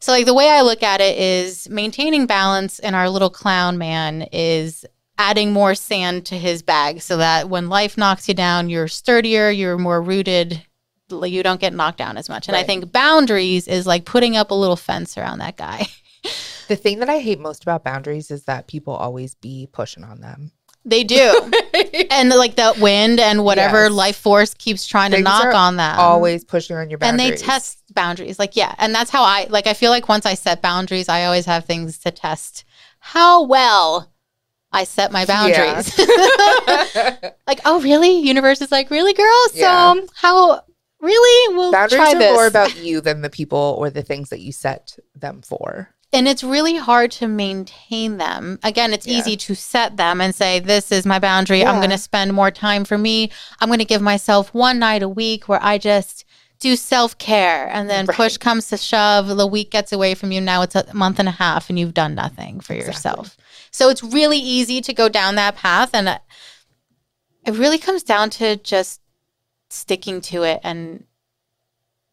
so 0.00 0.12
like 0.12 0.26
the 0.26 0.34
way 0.34 0.48
i 0.48 0.60
look 0.60 0.82
at 0.84 1.00
it 1.00 1.18
is 1.18 1.68
maintaining 1.68 2.26
balance 2.26 2.78
in 2.78 2.94
our 2.94 3.10
little 3.10 3.30
clown 3.30 3.78
man 3.78 4.22
is 4.32 4.84
adding 5.18 5.52
more 5.52 5.74
sand 5.74 6.24
to 6.26 6.38
his 6.38 6.62
bag 6.62 7.02
so 7.02 7.16
that 7.18 7.48
when 7.48 7.68
life 7.68 7.98
knocks 7.98 8.28
you 8.28 8.34
down 8.34 8.70
you're 8.70 8.88
sturdier 8.88 9.50
you're 9.50 9.76
more 9.78 10.00
rooted 10.00 10.64
you 11.10 11.42
don't 11.42 11.60
get 11.60 11.72
knocked 11.72 11.96
down 11.98 12.16
as 12.18 12.28
much. 12.28 12.48
And 12.48 12.56
i 12.56 12.62
think 12.62 12.92
boundaries 12.92 13.66
is 13.66 13.86
like 13.86 14.04
putting 14.04 14.36
up 14.36 14.50
a 14.50 14.54
little 14.54 14.76
fence 14.76 15.16
around 15.18 15.38
that 15.38 15.56
guy. 15.56 15.86
The 16.68 16.76
thing 16.76 16.98
that 16.98 17.08
I 17.08 17.20
hate 17.20 17.40
most 17.40 17.62
about 17.62 17.82
boundaries 17.82 18.30
is 18.30 18.44
that 18.44 18.66
people 18.66 18.92
always 18.92 19.34
be 19.36 19.70
pushing 19.72 20.04
on 20.04 20.20
them. 20.20 20.52
they 20.84 21.02
do. 21.02 21.50
And 22.10 22.28
like 22.28 22.56
the 22.56 22.74
wind 22.78 23.20
and 23.20 23.42
whatever 23.42 23.84
Yes. 23.84 23.92
life 23.92 24.16
force 24.18 24.52
keeps 24.52 24.86
trying 24.86 25.12
to 25.12 25.22
knock 25.22 25.54
on 25.54 25.76
them. 25.76 25.98
always 25.98 26.44
pushing 26.44 26.76
on 26.76 26.90
your 26.90 26.98
boundaries. 26.98 27.30
and 27.30 27.38
they 27.38 27.42
test 27.42 27.78
boundaries. 27.94 28.38
Like 28.38 28.54
yeah. 28.54 28.74
And 28.76 28.94
that's 28.94 29.10
how 29.10 29.22
i 29.22 29.46
like 29.48 29.66
i 29.66 29.72
feel 29.72 29.90
like 29.90 30.10
once 30.10 30.26
i 30.26 30.34
set 30.34 30.60
boundaries 30.60 31.08
i 31.08 31.24
always 31.24 31.46
have 31.46 31.64
things 31.64 31.96
to 32.00 32.10
test. 32.10 32.64
How 33.00 33.44
well 33.44 34.12
i 34.72 34.84
set 34.84 35.10
my 35.12 35.24
boundaries. 35.24 35.94
Like 37.46 37.60
oh 37.64 37.80
really? 37.80 38.20
Universe 38.20 38.60
is 38.60 38.70
like 38.70 38.90
really 38.90 39.14
girl? 39.14 39.44
So 39.52 39.58
Yeah. 39.58 39.90
Um, 39.90 40.06
how 40.14 40.60
really? 41.00 41.54
We'll 41.56 41.72
boundaries 41.72 41.98
try 42.02 42.12
are 42.12 42.18
this. 42.18 42.32
more 42.32 42.46
about 42.46 42.76
you 42.76 43.00
than 43.00 43.22
the 43.22 43.30
people 43.30 43.76
or 43.78 43.88
the 43.90 44.02
things 44.02 44.28
that 44.30 44.40
you 44.40 44.52
set 44.52 44.98
them 45.14 45.42
for. 45.42 45.94
and 46.12 46.26
it's 46.28 46.42
really 46.44 46.76
hard 46.76 47.10
to 47.12 47.26
maintain 47.28 48.16
them. 48.18 48.58
Again 48.62 48.92
it's 48.92 49.06
Yeah. 49.06 49.18
easy 49.18 49.36
to 49.36 49.54
set 49.54 49.96
them 49.96 50.20
and 50.20 50.34
say 50.34 50.60
this 50.60 50.92
is 50.92 51.06
my 51.06 51.18
boundary. 51.18 51.64
I'm 51.64 51.76
going 51.78 51.90
to 51.90 51.98
spend 51.98 52.32
more 52.34 52.50
time 52.50 52.84
for 52.84 52.98
me. 52.98 53.30
I'm 53.60 53.68
going 53.68 53.78
to 53.78 53.84
give 53.84 54.02
myself 54.02 54.52
one 54.54 54.78
night 54.78 55.02
a 55.02 55.08
week 55.08 55.48
where 55.48 55.62
i 55.62 55.78
just 55.78 56.24
do 56.60 56.74
self-care. 56.76 57.68
And 57.72 57.88
then 57.88 58.06
Right. 58.06 58.16
push 58.16 58.36
comes 58.36 58.68
to 58.70 58.76
shove 58.76 59.28
the 59.28 59.46
week 59.46 59.70
gets 59.70 59.92
away 59.92 60.14
from 60.14 60.32
you. 60.32 60.40
Now 60.40 60.62
it's 60.62 60.74
a 60.74 60.84
month 60.92 61.18
and 61.20 61.28
a 61.28 61.32
half 61.32 61.68
and 61.70 61.78
you've 61.78 61.94
done 61.94 62.14
nothing 62.16 62.58
for 62.60 62.72
Exactly. 62.74 62.86
yourself 62.92 63.36
so 63.78 63.88
it's 63.90 64.02
really 64.02 64.38
easy 64.38 64.80
to 64.80 64.92
go 64.92 65.08
down 65.08 65.36
that 65.36 65.54
path 65.54 65.90
and 65.94 66.08
it 66.08 67.54
really 67.54 67.78
comes 67.78 68.02
down 68.02 68.28
to 68.30 68.56
just 68.56 69.00
sticking 69.70 70.20
to 70.20 70.42
it 70.42 70.58
and 70.64 71.04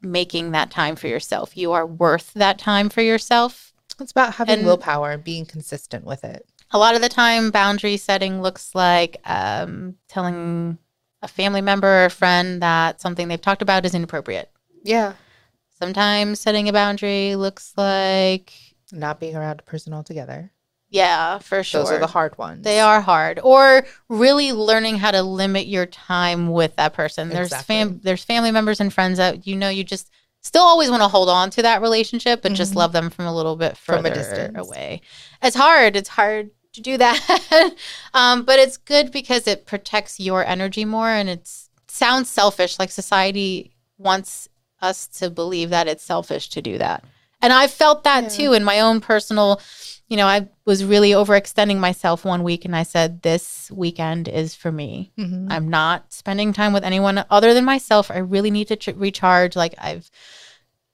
making 0.02 0.52
that 0.52 0.70
time 0.70 0.96
for 0.96 1.08
yourself 1.08 1.58
you 1.58 1.72
are 1.72 1.86
worth 1.86 2.32
that 2.34 2.60
time 2.60 2.90
for 2.90 3.02
yourself 3.02 3.74
It's 4.00 4.12
about 4.12 4.36
having 4.36 4.60
And- 4.60 4.66
willpower 4.66 5.12
and 5.12 5.24
being 5.24 5.46
consistent 5.46 6.06
with 6.06 6.24
it. 6.24 6.48
a 6.72 6.78
lot 6.78 6.96
of 6.96 7.02
the 7.02 7.10
time 7.10 7.50
boundary 7.50 7.98
setting 7.98 8.42
looks 8.42 8.76
like 8.76 9.18
um, 9.26 9.96
telling 10.08 10.78
a 11.24 11.28
family 11.28 11.62
member 11.62 11.88
or 11.88 12.06
a 12.06 12.10
friend 12.12 12.62
that 12.62 13.02
something 13.02 13.28
they've 13.28 13.42
talked 13.42 13.64
about 13.64 13.86
is 13.86 13.96
inappropriate 13.96 14.52
Yeah. 14.84 15.14
sometimes 15.80 16.40
setting 16.40 16.70
a 16.70 16.74
boundary 16.74 17.36
looks 17.36 17.74
like 17.76 18.54
Not 18.92 19.20
being 19.20 19.36
around 19.36 19.60
a 19.62 19.64
person 19.64 19.94
altogether. 19.94 20.52
Yeah 20.96 21.38
for 21.40 21.62
sure 21.64 21.82
Those 21.82 21.92
are 21.92 22.00
the 22.00 22.08
hard 22.18 22.38
ones. 22.38 22.64
they 22.64 22.80
are 22.80 23.02
hard 23.02 23.40
or 23.44 23.86
really 24.10 24.52
learning 24.54 24.98
how 24.98 25.12
to 25.12 25.22
limit 25.22 25.68
your 25.68 25.86
time 25.86 26.50
with 26.52 26.76
that 26.78 26.94
person 26.94 27.30
there's 27.30 27.48
Exactly. 27.48 27.76
fam- 27.76 28.00
there's 28.04 28.24
family 28.24 28.52
members 28.52 28.80
and 28.80 28.94
friends 28.94 29.18
that 29.18 29.46
you 29.46 29.56
know 29.56 29.70
you 29.70 29.84
just 29.84 30.10
still 30.42 30.64
always 30.64 30.90
want 30.90 31.02
to 31.02 31.08
hold 31.08 31.28
on 31.30 31.50
to 31.52 31.62
that 31.64 31.82
relationship 31.82 32.42
but 32.42 32.54
just 32.54 32.74
Mhm. 32.74 32.78
love 32.78 32.92
them 32.94 33.10
from 33.10 33.26
a 33.26 33.36
little 33.36 33.56
bit 33.56 33.76
From 33.78 33.98
further 34.04 34.12
a 34.12 34.16
distance. 34.16 34.58
away 34.58 35.02
it's 35.42 35.56
hard 35.56 35.96
it's 35.96 36.10
hard 36.10 36.52
to 36.74 36.82
do 36.82 36.98
that 36.98 37.20
um, 38.14 38.44
but 38.44 38.60
it's 38.60 38.78
good 38.78 39.12
because 39.12 39.48
it 39.48 39.66
protects 39.66 40.20
your 40.20 40.46
energy 40.46 40.86
more 40.86 41.10
and 41.10 41.30
it's 41.30 41.70
sounds 41.88 42.30
selfish 42.30 42.78
like 42.80 42.92
society 42.92 43.72
wants 43.98 44.50
us 44.82 45.08
to 45.08 45.30
believe 45.30 45.70
that 45.70 45.88
it's 45.88 46.04
selfish 46.04 46.50
to 46.50 46.62
do 46.62 46.78
that 46.78 47.04
and 47.46 47.54
i 47.64 47.66
felt 47.68 48.04
that 48.04 48.24
Yeah. 48.24 48.30
too 48.38 48.50
in 48.58 48.64
my 48.72 48.78
own 48.88 48.98
personal 49.12 49.50
you 50.12 50.18
know 50.18 50.28
i 50.36 50.40
was 50.66 50.84
really 50.94 51.12
overextending 51.22 51.80
myself 51.88 52.26
one 52.34 52.44
week 52.50 52.66
and 52.66 52.76
i 52.82 52.84
said 52.94 53.22
this 53.22 53.72
weekend 53.84 54.28
is 54.42 54.50
for 54.62 54.72
me. 54.82 55.12
Mhm. 55.24 55.48
i'm 55.54 55.68
not 55.70 56.12
spending 56.22 56.54
time 56.54 56.74
with 56.74 56.84
anyone 56.92 57.18
other 57.38 57.52
than 57.56 57.66
myself. 57.74 58.10
I 58.12 58.20
really 58.36 58.52
need 58.58 58.68
to 58.70 58.76
tr- 58.76 58.98
recharge. 59.08 59.56
Like 59.64 59.76
i've 59.90 60.10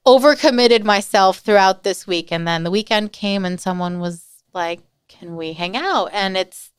overcommitted 0.05 0.83
myself 0.83 1.39
throughout 1.39 1.83
this 1.83 2.07
week. 2.07 2.31
And 2.31 2.47
then 2.47 2.63
the 2.63 2.71
weekend 2.71 3.11
came 3.11 3.45
and 3.45 3.59
someone 3.59 3.99
was 3.99 4.25
like 4.53 4.81
can 5.07 5.35
we 5.35 5.53
hang 5.53 5.75
out? 5.75 6.09
And 6.13 6.37
it's 6.37 6.71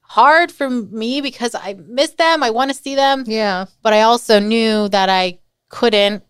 hard 0.00 0.50
for 0.50 0.68
me 0.68 1.20
because 1.20 1.54
i 1.54 1.74
miss 1.98 2.10
them. 2.12 2.42
I 2.42 2.50
want 2.50 2.70
to 2.70 2.76
see 2.84 2.94
them. 2.94 3.24
Yeah. 3.26 3.66
but 3.82 3.92
i 3.92 4.00
also 4.02 4.38
knew 4.40 4.88
that 4.88 5.08
i 5.08 5.38
couldn't 5.70 6.22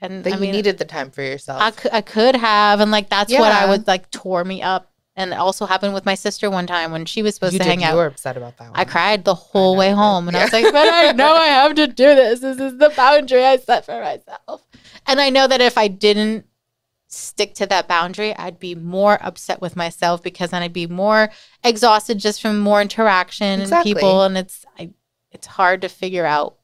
and 0.00 0.24
That 0.24 0.32
i 0.32 0.36
you 0.36 0.42
mean 0.42 0.52
needed 0.52 0.78
the 0.78 0.84
time 0.84 1.10
for 1.10 1.22
yourself. 1.22 1.60
I 1.62 1.70
could, 1.70 1.92
I 1.92 2.00
could 2.00 2.36
have 2.36 2.80
and 2.80 2.90
like 2.90 3.08
that's 3.08 3.32
what 3.32 3.52
i 3.52 3.66
would 3.68 3.86
like 3.86 4.10
tore 4.10 4.44
me 4.44 4.62
up 4.62 4.92
and 5.18 5.32
it 5.32 5.36
also 5.36 5.64
happened 5.64 5.94
with 5.94 6.04
my 6.04 6.14
sister 6.14 6.50
one 6.50 6.66
time 6.66 6.92
when 6.92 7.06
she 7.06 7.22
was 7.22 7.34
supposed 7.34 7.54
you 7.54 7.58
to 7.58 7.64
did. 7.64 7.70
hang 7.70 7.80
You 7.80 7.86
out 7.86 7.90
You 7.92 7.96
were 7.96 8.06
upset 8.06 8.36
about 8.36 8.58
that 8.58 8.70
one. 8.70 8.78
I 8.78 8.84
cried 8.84 9.24
the 9.24 9.34
whole 9.34 9.74
way 9.74 9.90
home. 9.90 10.28
And 10.28 10.36
I 10.36 10.42
was 10.44 10.52
like, 10.52 10.64
but 10.70 10.92
I 10.92 11.12
know 11.20 11.32
I 11.34 11.46
have 11.46 11.74
to 11.76 11.86
do 11.86 12.14
this. 12.14 12.40
This 12.40 12.58
is 12.60 12.76
the 12.76 12.92
boundary 12.94 13.42
I 13.42 13.56
set 13.56 13.86
for 13.86 13.98
myself. 13.98 14.66
And 15.06 15.18
I 15.18 15.30
know 15.30 15.46
that 15.46 15.62
if 15.62 15.78
I 15.78 15.88
didn't 15.88 16.44
stick 17.08 17.54
to 17.54 17.66
that 17.66 17.88
boundary, 17.88 18.36
I'd 18.36 18.58
be 18.58 18.74
more 18.74 19.16
upset 19.22 19.62
with 19.62 19.74
myself 19.74 20.22
because 20.22 20.50
then 20.50 20.60
I'd 20.62 20.74
be 20.74 20.86
more 20.86 21.30
exhausted 21.64 22.18
just 22.18 22.42
from 22.42 22.58
more 22.58 22.82
interaction 22.82 23.62
Exactly. 23.62 23.92
and 23.92 23.96
people. 23.98 24.22
And 24.24 24.36
it's 24.36 24.66
I 24.78 24.90
it's 25.32 25.46
hard 25.46 25.80
to 25.80 25.88
figure 25.88 26.26
out 26.26 26.55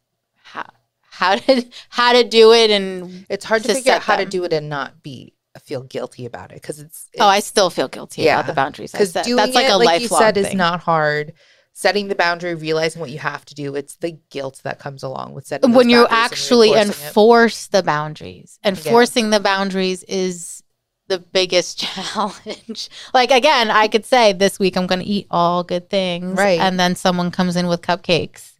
how 1.23 1.37
to 1.37 1.65
how 1.89 2.13
to 2.13 2.25
do 2.25 2.53
it 2.53 2.71
and 2.71 3.27
It's 3.29 3.45
hard 3.45 3.63
to, 3.63 3.69
to 3.69 3.75
figure 3.75 3.93
out 3.93 4.03
set 4.03 4.03
how 4.03 4.17
to 4.17 4.25
do 4.27 4.45
it 4.45 4.53
and 4.53 4.69
not 4.69 5.03
be 5.03 5.35
feel 5.61 5.83
guilty 5.83 6.25
about 6.27 6.51
it 6.51 6.55
because 6.63 6.79
it's, 6.81 7.09
oh, 7.21 7.27
I 7.27 7.41
still 7.41 7.69
feel 7.71 7.87
guilty 7.89 8.23
Yeah. 8.23 8.37
about 8.41 8.47
the 8.49 8.55
boundaries 8.55 8.91
because 8.93 9.13
doing 9.13 9.37
That's 9.37 9.55
like 9.55 9.67
it, 9.67 9.73
a 9.73 9.77
like 9.77 10.01
you 10.01 10.09
said, 10.09 10.35
thing. 10.35 10.45
is 10.47 10.55
not 10.55 10.81
hard. 10.81 11.35
Setting 11.75 12.09
the 12.09 12.15
boundary, 12.15 12.55
realizing 12.55 13.01
what 13.01 13.11
you 13.11 13.19
have 13.19 13.45
to 13.47 13.55
do, 13.55 13.75
it's 13.75 13.97
the 13.97 14.13
guilt 14.31 14.61
that 14.65 14.79
comes 14.79 15.03
along 15.03 15.33
with 15.35 15.47
setting. 15.47 15.73
when 15.73 15.89
you 15.91 16.07
actually 16.11 16.71
reinforcing 16.73 17.03
it. 17.03 17.07
enforce 17.07 17.67
the 17.69 17.83
boundaries 17.83 18.59
Yeah. 18.65 18.71
enforcing 18.71 19.31
the 19.31 19.41
boundaries 19.41 20.03
is 20.05 20.63
the 21.09 21.19
biggest 21.19 21.79
challenge 21.87 22.89
like 23.13 23.31
again 23.31 23.71
i 23.71 23.89
could 23.89 24.07
say 24.07 24.33
this 24.33 24.59
week 24.59 24.77
i'm 24.77 24.87
going 24.87 25.01
to 25.01 25.07
eat 25.07 25.27
all 25.31 25.63
good 25.65 25.91
things 25.91 26.39
Right. 26.39 26.61
and 26.61 26.79
then 26.81 26.95
someone 26.97 27.31
comes 27.31 27.57
in 27.57 27.67
with 27.67 27.83
cupcakes 27.83 28.52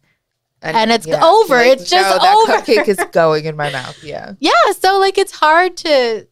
and 0.63 0.91
it's 0.91 1.07
over. 1.07 1.55
like, 1.55 1.67
It's 1.79 1.89
just 1.89 2.09
no, 2.09 2.17
that 2.23 2.35
over." 2.35 2.53
cupcake 2.63 2.87
is 2.87 2.97
going 3.11 3.45
in 3.45 3.55
my 3.55 3.71
mouth. 3.71 4.01
Yeah, 4.03 4.33
yeah 4.39 4.51
so 4.79 4.97
like 4.99 5.17
it's 5.17 5.33
hard 5.33 5.77
to 5.77 6.27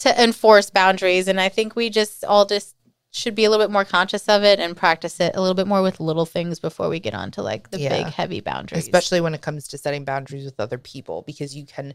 to 0.00 0.22
enforce 0.22 0.70
boundaries 0.70 1.28
and 1.28 1.40
i 1.40 1.48
think 1.48 1.76
we 1.76 1.88
just 1.88 2.24
all 2.24 2.44
just 2.44 2.74
should 3.12 3.34
be 3.36 3.44
a 3.44 3.50
little 3.50 3.64
bit 3.64 3.70
more 3.72 3.84
conscious 3.84 4.28
of 4.28 4.42
it 4.42 4.58
and 4.58 4.76
practice 4.76 5.20
it 5.20 5.36
a 5.36 5.40
little 5.40 5.54
bit 5.54 5.68
more 5.68 5.82
with 5.82 6.00
little 6.00 6.26
things 6.26 6.58
before 6.58 6.88
we 6.88 6.98
get 6.98 7.14
on 7.14 7.30
to 7.30 7.42
like 7.42 7.70
the 7.70 7.78
Yeah. 7.78 8.02
big 8.02 8.12
heavy 8.12 8.40
boundaries 8.40 8.82
especially 8.82 9.20
when 9.20 9.34
it 9.34 9.40
comes 9.40 9.68
to 9.68 9.78
setting 9.78 10.04
boundaries 10.04 10.44
with 10.44 10.58
other 10.58 10.78
people, 10.78 11.22
because 11.22 11.54
you 11.56 11.64
can 11.64 11.94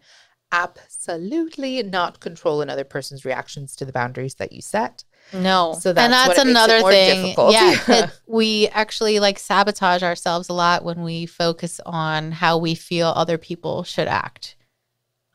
absolutely 0.52 1.84
not 1.84 2.20
control 2.20 2.62
another 2.62 2.84
person's 2.84 3.26
reactions 3.26 3.76
to 3.76 3.86
the 3.86 3.92
boundaries 3.92 4.36
that 4.36 4.52
you 4.52 4.62
set. 4.62 5.04
No. 5.34 5.76
So 5.80 5.90
and 5.92 5.98
that's 5.98 6.12
that's 6.12 6.28
makes 6.30 6.40
it 6.40 6.48
another 6.50 6.80
more 6.82 6.92
thing. 6.92 7.22
difficult. 7.24 7.54
Yeah. 7.54 7.78
it- 8.06 8.20
we 8.28 8.68
actually 8.70 9.20
like 9.20 9.40
sabotage 9.40 10.04
ourselves 10.04 10.50
a 10.50 10.54
lot 10.54 10.84
when 10.84 11.04
we 11.04 11.26
focus 11.26 11.80
on 11.86 12.32
how 12.32 12.58
we 12.58 12.76
feel 12.76 13.08
other 13.08 13.38
people 13.38 13.84
should 13.84 14.08
act. 14.08 14.56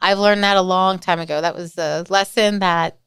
I've 0.01 0.19
learned 0.19 0.45
that 0.45 0.57
a 0.57 0.63
long 0.63 0.99
time 0.99 1.19
ago. 1.21 1.41
That 1.41 1.55
was 1.55 1.79
a 1.79 2.05
lesson 2.09 2.59
that 2.59 2.99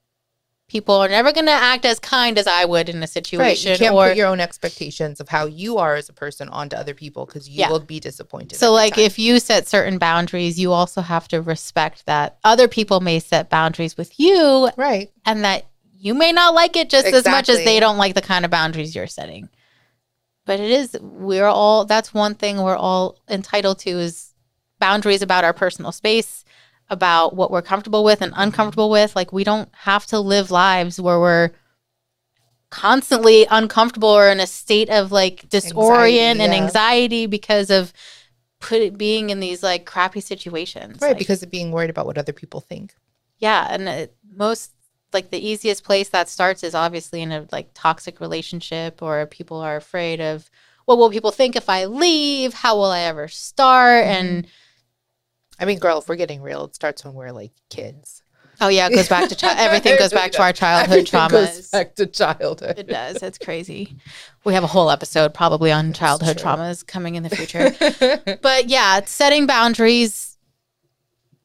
people 0.69 0.95
are 0.95 1.07
never 1.07 1.31
going 1.31 1.45
to 1.45 1.51
act 1.51 1.85
as 1.85 1.97
kind 1.99 2.37
as 2.37 2.45
I 2.45 2.65
would 2.65 2.89
in 2.89 2.97
a 2.97 2.99
Right. 3.01 3.09
situation 3.09 3.71
You 3.73 3.77
can't 3.77 3.95
or 3.95 4.09
put 4.09 4.17
your 4.17 4.27
own 4.27 4.41
expectations 4.41 5.21
of 5.21 5.29
how 5.29 5.45
you 5.45 5.77
are 5.77 5.95
as 5.95 6.09
a 6.09 6.13
person 6.13 6.49
onto 6.49 6.75
other 6.75 6.93
people 6.93 7.25
because 7.25 7.47
you 7.47 7.59
Yeah. 7.59 7.69
will 7.69 7.79
be 7.79 8.01
disappointed. 8.01 8.57
So, 8.57 8.73
like, 8.73 8.95
time. 8.95 9.05
if 9.05 9.17
you 9.17 9.39
set 9.39 9.65
certain 9.67 9.97
boundaries, 9.97 10.59
you 10.59 10.73
also 10.73 10.99
have 11.01 11.27
to 11.29 11.41
respect 11.41 12.05
that 12.05 12.37
other 12.43 12.67
people 12.67 12.99
may 12.99 13.19
set 13.19 13.49
boundaries 13.49 13.95
with 13.95 14.19
you 14.19 14.69
right, 14.75 15.09
and 15.25 15.45
that 15.45 15.67
you 15.99 16.13
may 16.13 16.31
not 16.31 16.53
like 16.53 16.75
it 16.75 16.89
just 16.89 17.07
as 17.07 17.25
much 17.25 17.49
as 17.49 17.57
they 17.57 17.79
don't 17.79 17.97
like 17.97 18.13
the 18.13 18.21
kind 18.21 18.45
of 18.45 18.51
boundaries 18.51 18.95
you're 18.95 19.07
setting. 19.07 19.49
But 20.45 20.59
it 20.59 20.71
is, 20.71 20.95
we're 21.01 21.45
all, 21.47 21.85
that's 21.85 22.13
one 22.13 22.35
thing 22.35 22.61
we're 22.61 22.77
all 22.77 23.19
entitled 23.29 23.79
to 23.79 23.89
is 23.89 24.33
boundaries 24.79 25.21
about 25.21 25.43
our 25.43 25.53
personal 25.53 25.91
space, 25.91 26.45
about 26.89 27.35
what 27.35 27.51
we're 27.51 27.61
comfortable 27.61 28.03
with 28.03 28.21
and 28.21 28.31
uncomfortable 28.35 28.89
with. 28.89 29.15
Like 29.15 29.33
we 29.33 29.43
don't 29.43 29.69
have 29.73 30.05
to 30.07 30.19
live 30.19 30.51
lives 30.51 31.01
where 31.01 31.19
we're 31.19 31.51
constantly 32.69 33.45
uncomfortable 33.49 34.09
or 34.09 34.29
in 34.29 34.39
a 34.39 34.47
state 34.47 34.89
of 34.89 35.11
like 35.11 35.49
disorient 35.49 36.39
Anxiety, 36.39 36.43
and 36.43 36.53
yeah. 36.53 36.63
anxiety 36.63 37.25
because 37.25 37.69
of 37.69 37.91
put 38.59 38.81
it 38.81 38.97
being 38.97 39.29
in 39.29 39.39
these 39.39 39.63
like 39.63 39.85
crappy 39.85 40.21
situations. 40.21 41.01
Right, 41.01 41.09
Like, 41.09 41.17
because 41.17 41.43
of 41.43 41.51
being 41.51 41.71
worried 41.71 41.89
about 41.89 42.05
what 42.05 42.17
other 42.17 42.33
people 42.33 42.61
think. 42.61 42.93
yeah, 43.37 43.67
and 43.69 43.89
it, 43.89 44.15
most 44.35 44.71
like 45.17 45.31
the 45.31 45.47
easiest 45.51 45.83
place 45.83 46.09
that 46.09 46.29
starts 46.29 46.63
is 46.63 46.75
obviously 46.75 47.23
in 47.23 47.31
a 47.31 47.47
like 47.51 47.69
toxic 47.73 48.19
relationship 48.19 49.01
or 49.01 49.25
people 49.25 49.57
are 49.57 49.75
afraid 49.75 50.21
of 50.21 50.47
what 50.85 50.99
will 50.99 51.09
people 51.09 51.31
think 51.31 51.55
if 51.55 51.69
I 51.69 51.85
leave? 51.85 52.53
How 52.53 52.75
will 52.75 52.91
I 52.91 52.99
ever 53.01 53.27
start? 53.27 54.05
Mm-hmm. 54.05 54.25
And 54.25 54.47
I 55.59 55.65
mean, 55.65 55.79
girl, 55.79 55.97
if 55.97 56.07
we're 56.07 56.17
getting 56.17 56.43
real, 56.43 56.65
it 56.65 56.75
starts 56.75 57.03
when 57.03 57.15
we're 57.15 57.31
like 57.31 57.51
kids. 57.71 58.21
oh 58.61 58.67
yeah, 58.67 58.87
it 58.87 58.93
goes 58.93 59.09
back 59.09 59.27
to 59.29 59.35
chi- 59.35 59.55
everything 59.65 59.97
goes 59.97 60.13
back 60.13 60.31
to 60.33 60.41
our 60.43 60.53
childhood 60.53 60.99
Everything 60.99 61.27
goes 61.29 61.49
traumas. 61.49 61.71
back 61.71 61.95
to 61.95 62.05
childhood. 62.05 62.77
It 62.77 62.87
does. 62.87 63.23
It's 63.23 63.39
crazy. 63.39 63.97
We 64.43 64.53
have 64.53 64.63
a 64.63 64.67
whole 64.67 64.91
episode 64.91 65.33
probably 65.33 65.71
on 65.71 65.93
childhood 65.93 66.37
true. 66.37 66.45
traumas 66.51 66.85
coming 66.85 67.15
in 67.15 67.23
the 67.23 67.29
future. 67.29 68.37
but 68.41 68.69
yeah, 68.69 69.01
setting 69.05 69.47
boundaries. 69.47 70.37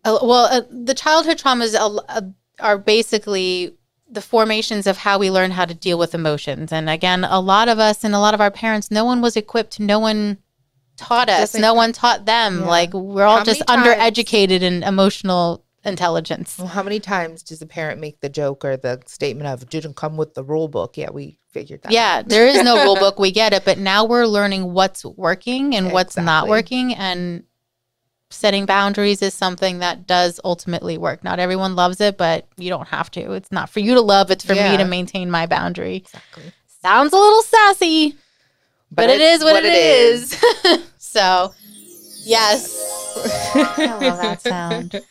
Uh, 0.04 0.18
well, 0.22 0.44
uh, 0.46 0.62
the 0.70 0.94
childhood 0.94 1.38
traumas 1.38 1.74
uh, 1.78 2.20
are 2.62 2.78
basically 2.78 3.76
the 4.08 4.20
formations 4.20 4.86
of 4.86 4.98
how 4.98 5.18
we 5.18 5.30
learn 5.30 5.50
how 5.50 5.64
to 5.64 5.74
deal 5.74 5.98
with 5.98 6.14
emotions. 6.14 6.72
And 6.72 6.90
again, 6.90 7.24
a 7.24 7.40
lot 7.40 7.68
of 7.68 7.78
us 7.78 8.04
and 8.04 8.14
a 8.14 8.18
lot 8.18 8.34
of 8.34 8.40
our 8.40 8.50
parents, 8.50 8.90
no 8.90 9.04
one 9.04 9.22
was 9.22 9.36
equipped. 9.36 9.80
No 9.80 9.98
one 9.98 10.38
taught 10.96 11.30
us. 11.30 11.54
No 11.54 11.74
one 11.74 11.92
taught 11.92 12.26
them. 12.26 12.60
Yeah. 12.60 12.66
Like 12.66 12.92
we're 12.92 13.24
all 13.24 13.38
How 13.38 13.44
just 13.44 13.62
undereducated 13.62 14.60
in 14.60 14.82
emotional 14.82 15.64
intelligence. 15.84 16.58
Well, 16.58 16.68
how 16.68 16.82
many 16.82 17.00
times 17.00 17.42
does 17.42 17.62
a 17.62 17.66
parent 17.66 18.00
make 18.00 18.20
the 18.20 18.28
joke 18.28 18.64
or 18.64 18.76
the 18.76 19.00
statement 19.06 19.48
of 19.48 19.68
didn't 19.68 19.96
come 19.96 20.16
with 20.16 20.34
the 20.34 20.44
rule 20.44 20.68
book? 20.68 20.96
Yeah, 20.96 21.10
we 21.10 21.38
figured 21.50 21.82
that. 21.82 21.92
Yeah, 21.92 22.22
there 22.22 22.46
is 22.46 22.62
no 22.62 22.84
rule 22.84 22.96
book. 23.00 23.18
We 23.18 23.32
get 23.32 23.52
it, 23.52 23.64
but 23.64 23.78
now 23.78 24.04
we're 24.04 24.26
learning 24.26 24.72
what's 24.72 25.04
working 25.04 25.74
and 25.74 25.92
what's 25.92 26.16
not 26.16 26.48
working, 26.48 26.94
and 26.94 27.44
setting 28.32 28.66
boundaries 28.66 29.22
is 29.22 29.34
something 29.34 29.78
that 29.80 30.06
does 30.06 30.40
ultimately 30.44 30.98
work. 30.98 31.22
Not 31.22 31.38
everyone 31.38 31.74
loves 31.76 32.00
it, 32.00 32.16
but 32.16 32.46
you 32.56 32.68
don't 32.70 32.88
have 32.88 33.10
to. 33.12 33.32
It's 33.32 33.52
not 33.52 33.70
for 33.70 33.80
you 33.80 33.94
to 33.94 34.00
love. 34.00 34.30
It's 34.30 34.44
for 34.44 34.54
me 34.54 34.76
to 34.76 34.84
maintain 34.84 35.30
my 35.30 35.46
boundary. 35.46 35.96
exactly. 35.96 36.52
Sounds 36.82 37.12
a 37.12 37.16
little 37.16 37.42
sassy, 37.42 38.16
but, 38.90 39.08
it 39.08 39.20
is 39.20 39.44
what, 39.44 39.62
it 39.64 39.72
is. 39.72 40.36
so, 40.98 41.54
yes, 42.24 43.52
I 43.54 43.98
love 44.00 44.18
that 44.18 44.40
sound. 44.42 45.00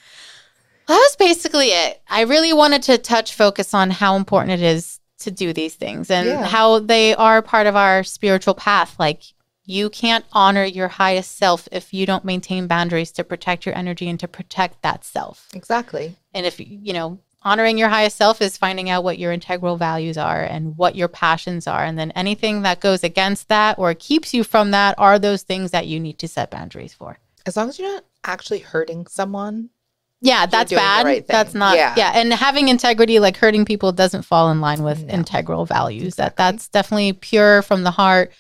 That 0.88 0.96
was 0.98 1.16
basically 1.16 1.68
it. 1.68 2.02
I 2.10 2.22
really 2.22 2.52
wanted 2.52 2.82
to 2.84 2.98
touch 2.98 3.34
focus 3.36 3.74
on 3.74 3.92
how 3.92 4.18
important 4.18 4.62
it 4.62 4.66
is 4.66 5.00
to 5.20 5.32
do 5.32 5.54
these 5.54 5.76
things 5.76 6.12
and 6.12 6.28
Yeah. 6.28 6.46
how 6.46 6.80
they 6.80 7.16
are 7.16 7.42
part 7.42 7.66
of 7.68 7.78
our 7.78 8.04
spiritual 8.04 8.56
path. 8.56 8.96
Like 9.00 9.22
you 9.66 9.90
can't 9.90 10.26
honor 10.32 10.64
your 10.66 10.88
highest 10.88 11.38
self 11.38 11.68
if 11.72 11.94
you 11.94 12.06
don't 12.06 12.26
maintain 12.26 12.68
boundaries 12.68 13.12
to 13.14 13.24
protect 13.24 13.66
your 13.66 13.76
energy 13.78 14.10
and 14.10 14.20
to 14.20 14.28
protect 14.28 14.82
that 14.82 15.06
self. 15.06 15.48
exactly. 15.54 16.16
And 16.34 16.46
if 16.46 16.60
you 16.60 16.94
know, 16.94 17.20
honoring 17.44 17.78
your 17.78 17.90
highest 17.90 18.18
self 18.18 18.42
is 18.42 18.58
finding 18.58 18.90
out 18.90 19.04
what 19.04 19.18
your 19.20 19.32
integral 19.32 19.78
values 19.78 20.18
are 20.18 20.44
and 20.44 20.78
what 20.78 20.96
your 20.96 21.08
passions 21.08 21.68
are. 21.68 21.84
And 21.84 21.98
then 21.98 22.12
anything 22.12 22.62
that 22.64 22.80
goes 22.80 23.04
against 23.04 23.48
that 23.50 23.78
or 23.80 23.94
keeps 23.94 24.34
you 24.34 24.44
from 24.44 24.72
that 24.72 24.96
are 24.98 25.18
those 25.20 25.44
things 25.44 25.72
that 25.72 25.88
you 25.88 26.00
need 26.00 26.18
to 26.20 26.28
set 26.28 26.52
boundaries 26.52 26.94
for. 26.94 27.18
As 27.46 27.58
long 27.58 27.70
as 27.70 27.80
you're 27.80 27.92
not 27.92 28.06
actually 28.24 28.60
hurting 28.60 29.08
someone, 29.08 29.70
Yeah, 30.22 30.46
that's 30.46 30.72
bad. 30.72 31.04
right. 31.06 31.26
That's 31.26 31.56
not 31.56 31.76
Yeah. 31.76 31.96
yeah. 31.98 32.12
And 32.14 32.32
having 32.32 32.68
integrity, 32.70 33.20
like 33.20 33.38
hurting 33.38 33.66
people, 33.66 33.92
doesn't 33.92 34.22
fall 34.22 34.52
in 34.52 34.62
line 34.62 34.84
with 34.84 35.04
No. 35.06 35.14
integral 35.16 35.66
values. 35.66 36.16
That 36.16 36.36
that's 36.38 36.68
definitely 36.68 37.14
pure 37.14 37.64
from 37.64 37.82
the 37.84 37.90
heart, 37.92 38.32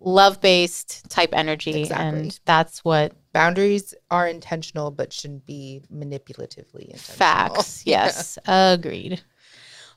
love 0.00 0.40
based 0.40 1.08
type 1.10 1.30
energy, 1.32 1.82
Exactly. 1.82 2.06
and 2.20 2.40
that's 2.46 2.84
what 2.84 3.12
boundaries 3.32 3.94
are 4.10 4.26
intentional 4.26 4.90
but 4.90 5.12
shouldn't 5.12 5.44
be 5.46 5.82
manipulatively 5.92 6.86
intentional. 6.86 7.16
facts. 7.16 7.82
Yeah. 7.86 8.06
Yes, 8.06 8.38
agreed. 8.46 9.20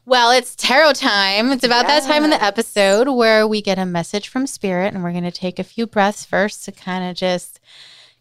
Well, 0.06 0.32
it's 0.32 0.56
tarot 0.58 0.94
time. 0.94 1.52
It's 1.52 1.64
about 1.64 1.88
that 1.88 2.04
time 2.04 2.26
in 2.26 2.30
the 2.30 2.44
episode 2.44 3.08
where 3.08 3.48
we 3.48 3.62
get 3.62 3.80
a 3.80 3.86
message 3.86 4.28
from 4.28 4.46
spirit, 4.48 4.94
and 4.94 5.02
we're 5.02 5.14
going 5.14 5.24
to 5.24 5.32
take 5.32 5.60
a 5.60 5.64
few 5.64 5.88
breaths 5.88 6.26
first 6.26 6.66
to 6.66 6.74
kind 6.74 7.10
of 7.10 7.16
just 7.16 7.62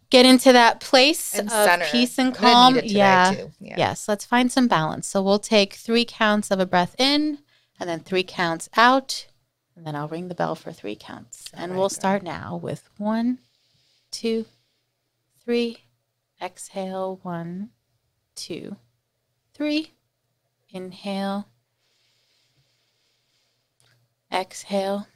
get 0.09 0.25
into 0.25 0.53
that 0.53 0.79
place 0.79 1.35
And 1.37 1.49
of 1.49 1.53
center. 1.53 1.87
peace 1.90 2.18
and 2.18 2.33
calm. 2.33 2.75
need 2.75 2.79
it 2.79 2.83
today, 2.83 2.95
yeah. 2.99 3.35
Yeah. 3.59 3.75
Yes, 3.79 4.07
let's 4.07 4.25
find 4.25 4.53
some 4.53 4.68
balance. 4.68 5.09
So 5.09 5.21
we'll 5.23 5.40
take 5.40 5.75
three 5.75 6.05
counts 6.05 6.53
of 6.53 6.61
a 6.61 6.66
breath 6.66 6.95
in 6.99 7.38
and 7.81 7.88
then 7.90 7.99
three 8.01 8.23
counts 8.23 8.68
out. 8.77 9.27
And 9.76 9.87
then 9.87 9.96
I'll 9.96 10.08
ring 10.08 10.28
the 10.28 10.35
bell 10.35 10.54
for 10.54 10.72
three 10.72 10.96
counts. 10.96 11.50
and 11.54 11.72
right, 11.72 11.78
we'll 11.78 11.88
start 11.88 12.22
now 12.22 12.56
with 12.56 12.88
one, 12.98 13.38
two, 14.11 14.46
three. 15.44 15.78
Exhale, 16.40 17.20
one, 17.22 17.70
two, 18.35 18.76
three. 19.54 19.92
Inhale. 20.70 21.48
Exhale. 24.32 25.06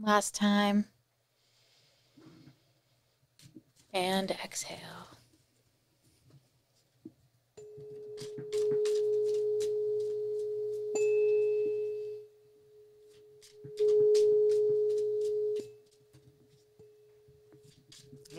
Last 0.00 0.34
time. 0.34 0.86
And 3.92 4.30
exhale. 4.30 5.17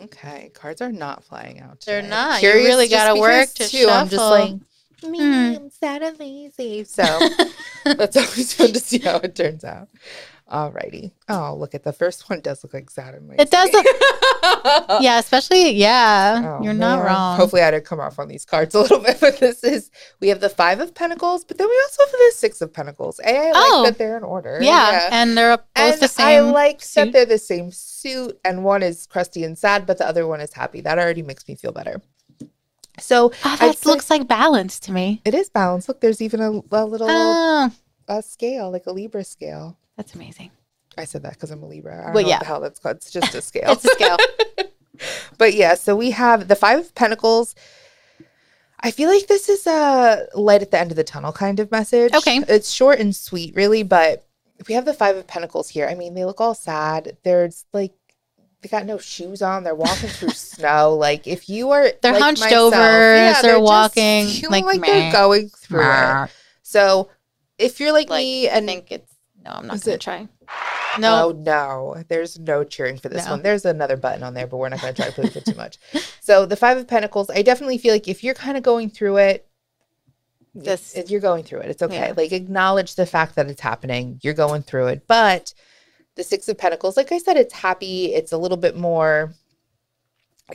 Okay, 0.02 0.50
cards 0.54 0.80
are 0.80 0.92
not 0.92 1.24
flying 1.24 1.60
out. 1.60 1.80
They're 1.84 2.00
today. 2.00 2.10
not. 2.10 2.42
You 2.42 2.48
Curious 2.48 2.66
really 2.68 2.88
just 2.88 3.06
gotta 3.06 3.20
work 3.20 3.48
to 3.54 3.64
I'm 3.64 4.08
just 4.08 4.22
shuffle. 4.22 4.30
like 4.30 4.54
me. 5.10 5.18
Hmm. 5.18 5.56
I'm 5.56 5.70
sad 5.70 6.02
and 6.02 6.18
lazy. 6.18 6.84
So 6.84 7.02
that's 7.84 8.16
always 8.16 8.54
fun 8.54 8.72
to 8.72 8.80
see 8.80 8.98
how 8.98 9.16
it 9.16 9.34
turns 9.34 9.64
out. 9.64 9.88
Alrighty. 10.50 11.12
Oh, 11.28 11.54
look 11.56 11.76
at 11.76 11.84
the 11.84 11.92
first 11.92 12.28
one. 12.28 12.40
Does 12.40 12.64
look 12.64 12.74
like 12.74 12.90
lazy. 12.96 13.36
It 13.38 13.50
does 13.52 13.72
look, 13.72 13.86
yeah, 15.00 15.20
especially, 15.20 15.70
yeah, 15.70 16.56
Oh, 16.58 16.64
you're 16.64 16.74
not 16.74 16.98
man. 16.98 17.06
wrong. 17.06 17.36
Hopefully, 17.36 17.62
I 17.62 17.70
did 17.70 17.84
come 17.84 18.00
off 18.00 18.18
on 18.18 18.26
these 18.26 18.44
cards 18.44 18.74
a 18.74 18.80
little 18.80 18.98
bit, 18.98 19.18
but 19.20 19.38
this 19.38 19.62
is 19.62 19.90
we 20.18 20.26
have 20.28 20.40
the 20.40 20.48
five 20.48 20.80
of 20.80 20.92
pentacles, 20.94 21.44
but 21.44 21.56
then 21.56 21.68
we 21.68 21.80
also 21.84 22.02
have 22.04 22.10
the 22.12 22.32
six 22.34 22.60
of 22.60 22.72
pentacles. 22.72 23.20
A, 23.20 23.28
I 23.28 23.52
Oh. 23.54 23.80
like 23.84 23.92
that 23.92 23.98
they're 23.98 24.16
in 24.16 24.24
order. 24.24 24.58
yeah, 24.60 25.08
and 25.12 25.36
they're 25.38 25.56
both 25.56 25.66
and 25.76 26.00
the 26.00 26.08
same. 26.08 26.26
I 26.26 26.40
like 26.50 26.82
suit. 26.82 27.04
that 27.04 27.12
they're 27.12 27.26
the 27.26 27.38
same 27.38 27.70
suit, 27.70 28.38
and 28.44 28.64
one 28.64 28.82
is 28.82 29.06
crusty 29.06 29.44
and 29.44 29.56
sad, 29.56 29.86
but 29.86 29.98
the 29.98 30.06
other 30.08 30.26
one 30.26 30.40
is 30.40 30.52
happy. 30.52 30.80
That 30.80 30.98
already 30.98 31.22
makes 31.22 31.46
me 31.46 31.54
feel 31.54 31.70
better. 31.72 32.02
So 32.98 33.32
oh, 33.44 33.56
that 33.60 33.78
say- 33.78 33.88
looks 33.88 34.10
like 34.10 34.26
balance 34.26 34.80
to 34.80 34.92
me. 34.92 35.22
it 35.24 35.34
is 35.34 35.48
balance. 35.48 35.86
Look, 35.88 36.00
there's 36.00 36.20
even 36.20 36.40
a, 36.40 36.50
a 36.72 36.84
little 36.84 37.06
Oh, 37.08 37.70
uh, 38.08 38.20
scale, 38.20 38.70
like 38.72 38.86
a 38.86 38.92
Libra 38.92 39.22
scale. 39.22 39.78
That's 40.00 40.14
amazing. 40.14 40.50
I 40.96 41.04
said 41.04 41.22
that 41.24 41.34
because 41.34 41.50
I'm 41.50 41.62
a 41.62 41.66
Libra. 41.66 41.92
I 42.00 42.04
don't 42.06 42.14
Well, 42.14 42.22
know 42.22 42.28
yeah. 42.30 42.36
what 42.36 42.40
the 42.40 42.46
hell 42.46 42.60
that's 42.60 42.78
called. 42.80 42.96
It's 42.96 43.10
just 43.10 43.34
a 43.34 43.42
scale. 43.50 43.72
It's 43.72 43.84
a 43.84 43.88
scale. 43.88 44.16
But 45.38 45.54
yeah, 45.54 45.74
so 45.76 45.96
we 45.96 46.10
have 46.10 46.48
the 46.48 46.54
Five 46.56 46.78
of 46.80 46.94
Pentacles. 46.94 47.54
I 48.80 48.90
feel 48.90 49.08
like 49.10 49.28
this 49.28 49.48
is 49.48 49.66
a 49.66 50.26
light 50.34 50.60
at 50.60 50.70
the 50.70 50.78
end 50.78 50.90
of 50.90 50.96
the 50.96 51.04
tunnel 51.04 51.32
kind 51.32 51.58
of 51.58 51.70
message. 51.70 52.12
Okay. 52.14 52.42
It's 52.48 52.70
short 52.70 52.98
and 52.98 53.16
sweet, 53.16 53.54
really, 53.54 53.82
but 53.82 54.26
we 54.68 54.74
have 54.74 54.84
the 54.84 54.92
Five 54.92 55.16
of 55.16 55.26
Pentacles 55.26 55.70
here. 55.70 55.86
I 55.88 55.94
mean, 55.94 56.12
they 56.12 56.26
look 56.26 56.38
all 56.40 56.54
sad. 56.54 57.16
There's 57.22 57.64
like, 57.72 57.92
they 58.60 58.68
got 58.68 58.84
no 58.84 58.98
shoes 58.98 59.40
on. 59.40 59.64
They're 59.64 59.74
walking 59.74 60.10
through 60.10 60.28
snow. 60.34 60.94
Like, 60.96 61.26
if 61.26 61.48
you 61.48 61.70
are, 61.70 61.90
They're 62.02 62.12
like 62.12 62.22
hunched 62.22 62.42
myself, 62.42 62.74
over 62.74 62.82
yeah, 62.82 63.32
as 63.36 63.42
they're 63.42 63.52
just 63.52 63.62
walking, 63.62 64.26
feeling 64.28 64.66
like, 64.66 64.80
like, 64.80 64.90
they're 64.90 65.12
going 65.12 65.48
through 65.48 65.80
it. 65.80 65.84
Meh. 65.84 66.26
So, 66.62 67.08
if 67.56 67.80
you're 67.80 67.92
like, 67.92 68.10
like, 68.10 68.18
me 68.20 68.48
and 68.48 68.66
think 68.66 68.92
it's, 68.92 69.09
no, 69.44 69.50
I'm 69.52 69.66
not 69.66 69.76
Is 69.76 69.84
going 69.84 69.92
to 69.92 69.94
it- 69.96 70.00
try. 70.00 70.28
No, 70.98 71.30
No, 71.30 71.42
no, 71.94 72.04
there's 72.08 72.38
no 72.38 72.64
cheering 72.64 72.98
for 72.98 73.08
this 73.08 73.24
No. 73.26 73.32
one. 73.32 73.42
There's 73.42 73.64
another 73.64 73.96
button 73.96 74.22
on 74.24 74.34
there, 74.34 74.46
but 74.48 74.56
we're 74.56 74.68
not 74.68 74.80
going 74.80 74.92
to 74.94 75.02
try 75.02 75.10
to 75.10 75.20
push 75.22 75.36
it 75.36 75.44
too 75.44 75.54
much. 75.54 75.78
So 76.22 76.46
the 76.46 76.54
Five 76.56 76.76
of 76.78 76.86
Pentacles, 76.86 77.28
I 77.30 77.42
definitely 77.42 77.78
feel 77.78 77.92
like 77.92 78.06
if 78.06 78.22
you're 78.22 78.34
kind 78.34 78.56
of 78.56 78.62
going 78.62 78.88
through 78.90 79.16
it, 79.16 79.48
This- 80.54 80.94
it- 80.94 81.10
you're 81.10 81.20
going 81.20 81.44
through 81.44 81.60
it. 81.60 81.70
It's 81.70 81.82
okay. 81.82 82.08
Yeah. 82.08 82.14
Like 82.16 82.32
acknowledge 82.32 82.94
the 82.96 83.06
fact 83.06 83.34
that 83.36 83.48
it's 83.48 83.60
happening. 83.60 84.20
You're 84.22 84.34
going 84.34 84.62
through 84.62 84.88
it, 84.88 85.06
but 85.06 85.54
the 86.16 86.24
Six 86.24 86.48
of 86.48 86.58
Pentacles, 86.58 86.96
like 86.96 87.10
I 87.12 87.18
said, 87.18 87.36
it's 87.36 87.54
happy. 87.54 88.14
It's 88.14 88.32
a 88.32 88.38
little 88.38 88.56
bit 88.56 88.76
more. 88.76 89.32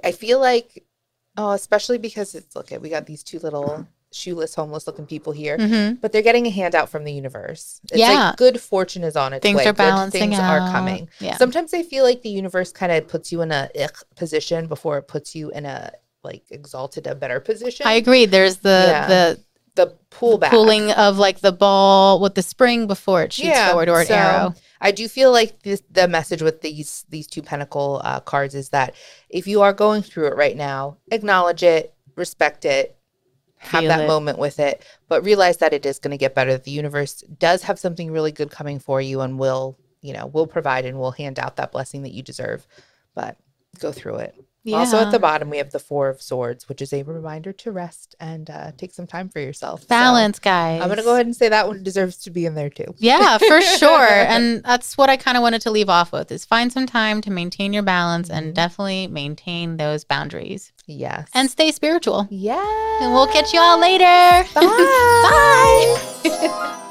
I 0.03 0.11
feel 0.11 0.39
like, 0.39 0.83
oh, 1.37 1.51
especially 1.51 1.97
because 1.97 2.35
it's 2.35 2.55
look 2.55 2.71
at 2.73 2.81
we 2.81 2.89
got 2.89 3.05
these 3.05 3.23
two 3.23 3.39
little 3.39 3.87
shoeless, 4.15 4.55
homeless 4.55 4.87
looking 4.87 5.05
people 5.05 5.33
here 5.33 5.57
Mhm. 5.57 5.99
but 6.01 6.11
they're 6.11 6.21
getting 6.21 6.45
a 6.47 6.49
handout 6.49 6.89
from 6.89 7.03
the 7.03 7.11
universe. 7.13 7.79
It's 7.91 7.97
Yeah. 7.99 8.29
like 8.29 8.37
good 8.37 8.61
fortune 8.61 9.03
is 9.03 9.15
on 9.15 9.33
its 9.33 9.43
things 9.43 9.57
way. 9.57 9.63
are 9.63 9.73
Good 9.73 9.77
balancing 9.77 10.21
things 10.21 10.39
out. 10.39 10.61
are 10.61 10.71
coming. 10.71 11.09
Yeah. 11.19 11.37
Sometimes 11.37 11.73
I 11.73 11.83
feel 11.83 12.03
like 12.03 12.21
the 12.21 12.29
universe 12.29 12.71
kind 12.71 12.91
of 12.91 13.07
puts 13.07 13.31
you 13.31 13.41
in 13.41 13.51
a 13.51 13.69
ick 13.79 13.95
position 14.15 14.67
before 14.67 14.97
it 14.97 15.03
puts 15.07 15.35
you 15.35 15.49
in 15.51 15.65
a 15.65 15.91
like 16.23 16.43
exalted 16.49 17.05
a 17.05 17.13
better 17.13 17.39
position. 17.39 17.85
I 17.85 17.93
agree. 17.93 18.25
There's 18.25 18.57
the 18.57 18.85
Yeah. 18.87 19.07
the 19.07 19.39
the 19.75 19.93
pullback. 20.09 20.49
pulling 20.51 20.89
of 20.91 21.17
like 21.17 21.41
the 21.41 21.51
ball 21.51 22.21
with 22.21 22.33
the 22.35 22.41
spring 22.41 22.87
before 22.87 23.23
it 23.23 23.33
shoots 23.33 23.59
forward 23.59 23.89
or 23.89 23.99
an 23.99 24.07
so 24.07 24.13
arrow. 24.13 24.53
I 24.79 24.91
do 24.91 25.09
feel 25.09 25.33
like 25.33 25.63
this, 25.63 25.83
the 25.91 26.07
message 26.07 26.41
with 26.41 26.61
these 26.61 27.03
these 27.09 27.27
two 27.27 27.41
pentacle 27.41 27.99
uh, 28.03 28.21
cards 28.21 28.55
is 28.55 28.69
that 28.69 28.95
if 29.29 29.47
you 29.47 29.61
are 29.61 29.73
going 29.73 30.01
through 30.01 30.27
it 30.27 30.35
right 30.37 30.55
now, 30.55 30.95
acknowledge 31.11 31.61
it, 31.61 31.93
respect 32.15 32.63
it, 32.63 32.95
have 33.57 33.81
Feel 33.81 33.89
that 33.89 34.01
it. 34.01 34.07
moment 34.07 34.37
with 34.37 34.59
it, 34.59 34.85
but 35.07 35.23
realize 35.23 35.57
that 35.57 35.73
it 35.73 35.85
is 35.85 35.99
going 35.99 36.11
to 36.11 36.17
get 36.17 36.35
better. 36.35 36.57
The 36.57 36.71
universe 36.71 37.23
does 37.39 37.63
have 37.63 37.79
something 37.79 38.11
really 38.11 38.31
good 38.31 38.51
coming 38.51 38.79
for 38.79 39.01
you, 39.01 39.21
and 39.21 39.39
will 39.39 39.77
you 40.01 40.13
know 40.13 40.27
will 40.27 40.47
provide 40.47 40.85
and 40.85 40.99
will 40.99 41.11
hand 41.11 41.39
out 41.39 41.55
that 41.57 41.71
blessing 41.71 42.03
that 42.03 42.13
you 42.13 42.21
deserve. 42.21 42.67
But 43.13 43.37
go 43.79 43.91
through 43.91 44.17
it. 44.17 44.35
Also, 44.73 44.97
at 44.97 45.11
the 45.11 45.19
bottom, 45.19 45.49
we 45.49 45.57
have 45.57 45.71
the 45.71 45.79
Four 45.79 46.09
of 46.09 46.21
Swords, 46.21 46.67
which 46.67 46.81
is 46.81 46.91
a 46.91 47.03
reminder 47.03 47.53
to 47.53 47.71
rest 47.71 48.15
and 48.19 48.49
uh, 48.49 48.71
take 48.77 48.93
some 48.93 49.05
time 49.05 49.29
for 49.29 49.39
yourself. 49.39 49.81
So, 49.81 49.87
balance, 49.87 50.39
guys. 50.39 50.81
I'm 50.81 50.87
going 50.87 50.97
to 50.97 51.03
go 51.03 51.13
ahead 51.13 51.25
and 51.27 51.35
say 51.35 51.49
that 51.49 51.67
one 51.67 51.83
deserves 51.83 52.17
to 52.23 52.31
be 52.31 52.45
in 52.45 52.55
there 52.55 52.69
too. 52.69 52.95
Yeah, 52.97 53.37
for 53.37 53.61
sure. 53.61 54.07
And 54.35 54.63
that's 54.63 54.97
what 54.97 55.09
I 55.09 55.17
kind 55.17 55.37
of 55.37 55.43
wanted 55.43 55.61
to 55.61 55.71
leave 55.71 55.89
off 55.89 56.11
with 56.11 56.31
is 56.31 56.45
find 56.45 56.73
some 56.73 56.85
time 56.87 57.21
to 57.21 57.31
maintain 57.31 57.73
your 57.73 57.83
balance 57.83 58.29
Mm-hmm. 58.29 58.37
and 58.37 58.55
definitely 58.55 59.07
maintain 59.07 59.77
those 59.77 60.03
boundaries 60.03 60.71
Yes. 60.87 61.29
and 61.33 61.49
stay 61.51 61.71
spiritual. 61.71 62.27
yeah. 62.31 62.99
And 63.01 63.13
we'll 63.13 63.27
catch 63.27 63.53
you 63.53 63.59
all 63.59 63.79
later. 63.79 64.47
Bye. 64.55 64.61
Bye. 66.23 66.71